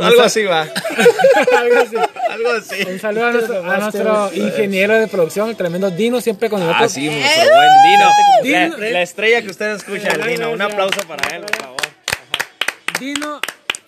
[0.00, 0.62] Algo así va,
[1.58, 1.96] Algo así.
[2.30, 2.82] algo así.
[2.90, 6.66] Un saludo a nuestro, a nuestro ingeniero de producción, el tremendo Dino, siempre con Ah,
[6.68, 6.92] nosotros.
[6.92, 8.08] sí, nuestro buen Dino.
[8.70, 8.76] Dino.
[8.78, 10.50] La, la estrella que usted escucha, el Dino.
[10.50, 11.76] Un aplauso para él, por favor.
[12.98, 13.40] Dino,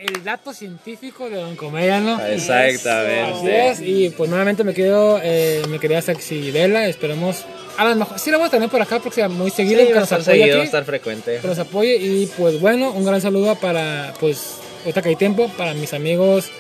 [0.02, 2.16] el dato científico de Don Comedia, ¿no?
[2.16, 3.68] Así Exactamente.
[3.70, 7.44] es, y pues nuevamente me quedo, eh, me quería Sexy Vela, esperemos,
[7.78, 9.86] a lo mejor, sí la vamos a tener por acá porque sea muy seguido, Sí,
[9.88, 11.38] que nos apoye seguido, va a aquí, estar frecuente.
[11.40, 15.48] que nos apoye y pues bueno, un gran saludo para, pues, ahorita que hay tiempo,
[15.56, 16.50] para mis amigos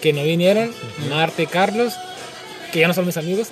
[0.00, 0.72] que no vinieron,
[1.10, 1.92] Marta y Carlos,
[2.72, 3.48] que ya no son mis amigos,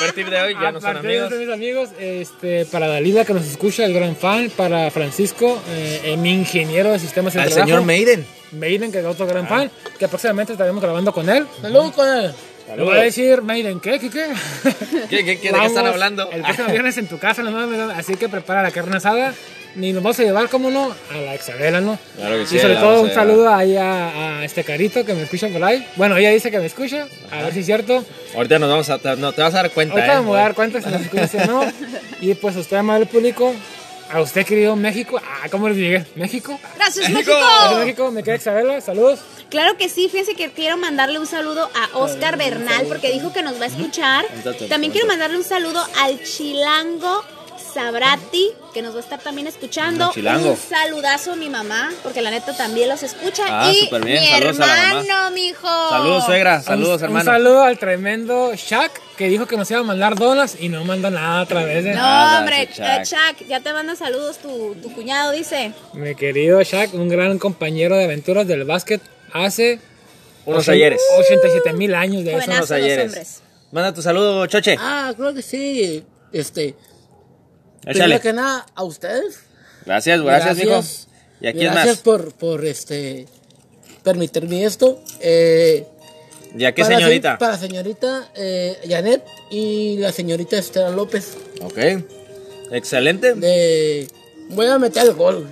[0.00, 1.38] A partir de hoy ya no son Aparte de amigos.
[1.38, 6.16] mis amigos, este, para Dalila que nos escucha, el gran fan, para Francisco, eh, eh,
[6.16, 8.26] mi ingeniero de sistemas de Al trabajo, señor Maiden.
[8.52, 11.46] Maiden, que es otro gran fan, que próximamente estaremos grabando con él.
[11.60, 12.32] Saludos con él.
[12.76, 13.98] Le voy a decir, Maiden, ¿qué?
[13.98, 14.10] ¿Qué?
[14.10, 14.26] ¿Qué?
[15.08, 16.30] ¿Qué, qué, qué, ¿De qué están hablando?
[16.30, 19.34] El próximo viernes en tu casa, no mames, así que prepara la carne asada.
[19.78, 21.98] Ni nos vamos a llevar, como no, a la Isabela, ¿no?
[22.16, 25.14] Claro que sí, Y sobre todo vamos un saludo ahí a, a este carito que
[25.14, 25.86] me escucha por ahí.
[25.96, 28.04] Bueno, ella dice que me escucha, a ver si es cierto.
[28.34, 28.98] Ahorita nos vamos a.
[28.98, 30.20] te- No, te vas a dar cuenta, Ahorita ¿eh?
[30.20, 31.72] me voy a dar cuenta si nos escucha o no.
[32.20, 33.54] Y pues a usted, amable público,
[34.10, 35.20] a usted, querido México.
[35.24, 36.04] Ah, ¿cómo les llegué?
[36.16, 36.58] ¿México?
[36.76, 37.30] gracias México.
[37.30, 37.46] México.
[37.60, 39.20] Gracias, México, me queda Isabela, saludos.
[39.50, 43.42] Claro que sí, fíjense que quiero mandarle un saludo a Oscar Bernal porque dijo que
[43.44, 44.24] nos va a escuchar.
[44.68, 47.24] También quiero mandarle un saludo al Chilango
[47.78, 50.10] Sabrati, que nos va a estar también escuchando.
[50.10, 53.44] Un saludazo a mi mamá, porque la neta también los escucha.
[53.46, 55.00] Ah, y bien, mi saludos a la mamá.
[55.00, 55.88] hermano, mijo.
[55.88, 56.60] Saludos, suegra.
[56.60, 57.30] Saludos, un, hermano.
[57.30, 60.84] Un saludo al tremendo Shaq que dijo que nos iba a mandar donas y no
[60.84, 61.84] manda nada otra vez.
[61.84, 61.90] ¿eh?
[61.90, 62.68] No, Nada, hombre.
[62.68, 65.72] Chuck, ya te manda saludos tu, tu cuñado, dice.
[65.92, 69.00] Mi querido Shaq, un gran compañero de aventuras del básquet
[69.32, 69.78] hace
[70.46, 71.00] Unos ayeres.
[71.16, 72.44] 87 mil años de eso.
[72.44, 73.04] Unos los ayeres.
[73.06, 73.42] hombres.
[73.70, 74.76] Manda tu saludo, Choche.
[74.80, 76.02] Ah, creo que sí.
[76.32, 76.74] Este.
[77.82, 77.94] Échale.
[78.18, 79.40] Primero que nada, a ustedes.
[79.86, 80.82] Gracias, gracias, mijo.
[81.40, 82.02] ¿Y a quién gracias más?
[82.02, 83.26] por, por este.
[84.02, 85.00] Permitirme esto.
[85.20, 85.86] Eh,
[86.56, 87.32] ¿Y a qué para señorita?
[87.32, 91.36] se- para señorita eh, Janet y la señorita Estela López.
[91.62, 91.78] Ok.
[92.72, 93.34] Excelente.
[93.34, 94.08] De.
[94.50, 95.46] Voy a meter el gol.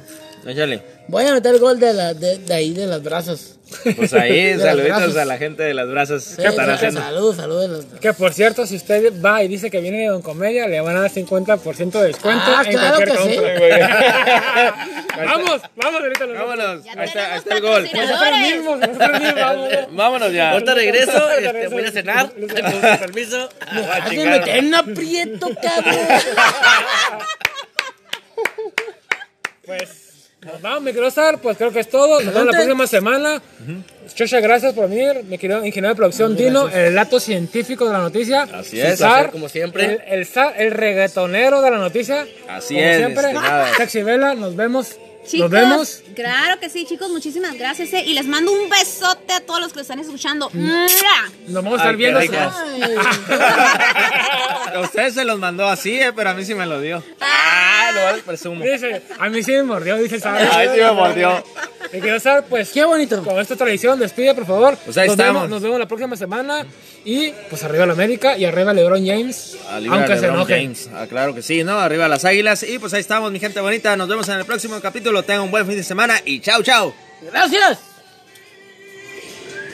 [0.46, 0.82] Échale.
[1.08, 3.52] Voy a meter el gol de, la, de, de ahí, de las brazos.
[3.96, 7.00] Pues ahí, los saluditos a la gente de las brazos Sí, que están sí, haciendo.
[7.00, 7.84] Saludos, saludos.
[8.00, 10.96] Que por cierto, si usted va y dice que viene de Don Comedia, le van
[10.96, 13.36] a dar 50% de descuento Ah, en claro cualquier que sí.
[13.36, 14.74] compra.
[15.26, 16.26] vamos, vamos ahorita.
[16.26, 16.56] nos vamos.
[16.56, 16.84] Vámonos.
[16.84, 17.88] Ya Ahí está, el gol.
[17.92, 19.68] Nosotros mismos, nosotros mismos, vamos.
[19.92, 20.50] Vámonos ya.
[20.52, 23.48] Ahorita regreso, este, voy a cenar, con permiso.
[23.60, 25.96] Ah, meter en aprieto, cabrón.
[29.64, 30.05] Pues
[30.62, 32.20] vamos, mi querido Star, pues creo que es todo.
[32.20, 33.42] Nos vemos la próxima semana.
[34.18, 37.98] Muchas gracias por venir, mi querido ingeniero de producción Dino, el dato científico de la
[37.98, 38.42] noticia.
[38.42, 38.98] Así es.
[38.98, 40.00] Placer, como siempre.
[40.06, 40.28] El, el,
[40.58, 42.26] el reggaetonero de la noticia.
[42.48, 43.34] Así como es, siempre.
[43.76, 44.96] Sexy Vela, nos vemos.
[45.26, 46.02] Chicos, nos vemos.
[46.14, 47.92] claro que sí, chicos, muchísimas gracias.
[47.92, 50.50] eh, Y les mando un besote a todos los que lo están escuchando.
[50.52, 50.86] ¡Mua!
[51.48, 52.20] Nos vamos a estar Ay, qué viendo.
[52.20, 52.54] ricas.
[54.74, 57.02] A ustedes se los mandó así, eh, pero a mí sí me lo dio.
[57.20, 58.62] Ah, lo presumo.
[58.64, 60.48] Dice, a mí sí me mordió, dice el Sar.
[60.52, 61.42] Ay, sí me mordió.
[61.92, 63.22] Mi querido Sar, pues Qué bonito.
[63.22, 64.76] con esta tradición, despide por favor.
[64.84, 65.42] Pues ahí nos, estamos.
[65.42, 66.66] Vemos, nos vemos la próxima semana.
[67.04, 69.56] Y pues arriba la América y arriba LeBron James.
[69.70, 70.54] Arriba aunque se LeBron enoje.
[70.60, 70.90] James.
[70.92, 71.78] Ah, claro que sí, ¿no?
[71.78, 72.64] Arriba las águilas.
[72.64, 73.96] Y pues ahí estamos, mi gente bonita.
[73.96, 75.15] Nos vemos en el próximo capítulo.
[75.22, 76.94] Tengan un buen fin de semana y chao, chao.
[77.22, 77.95] Gracias.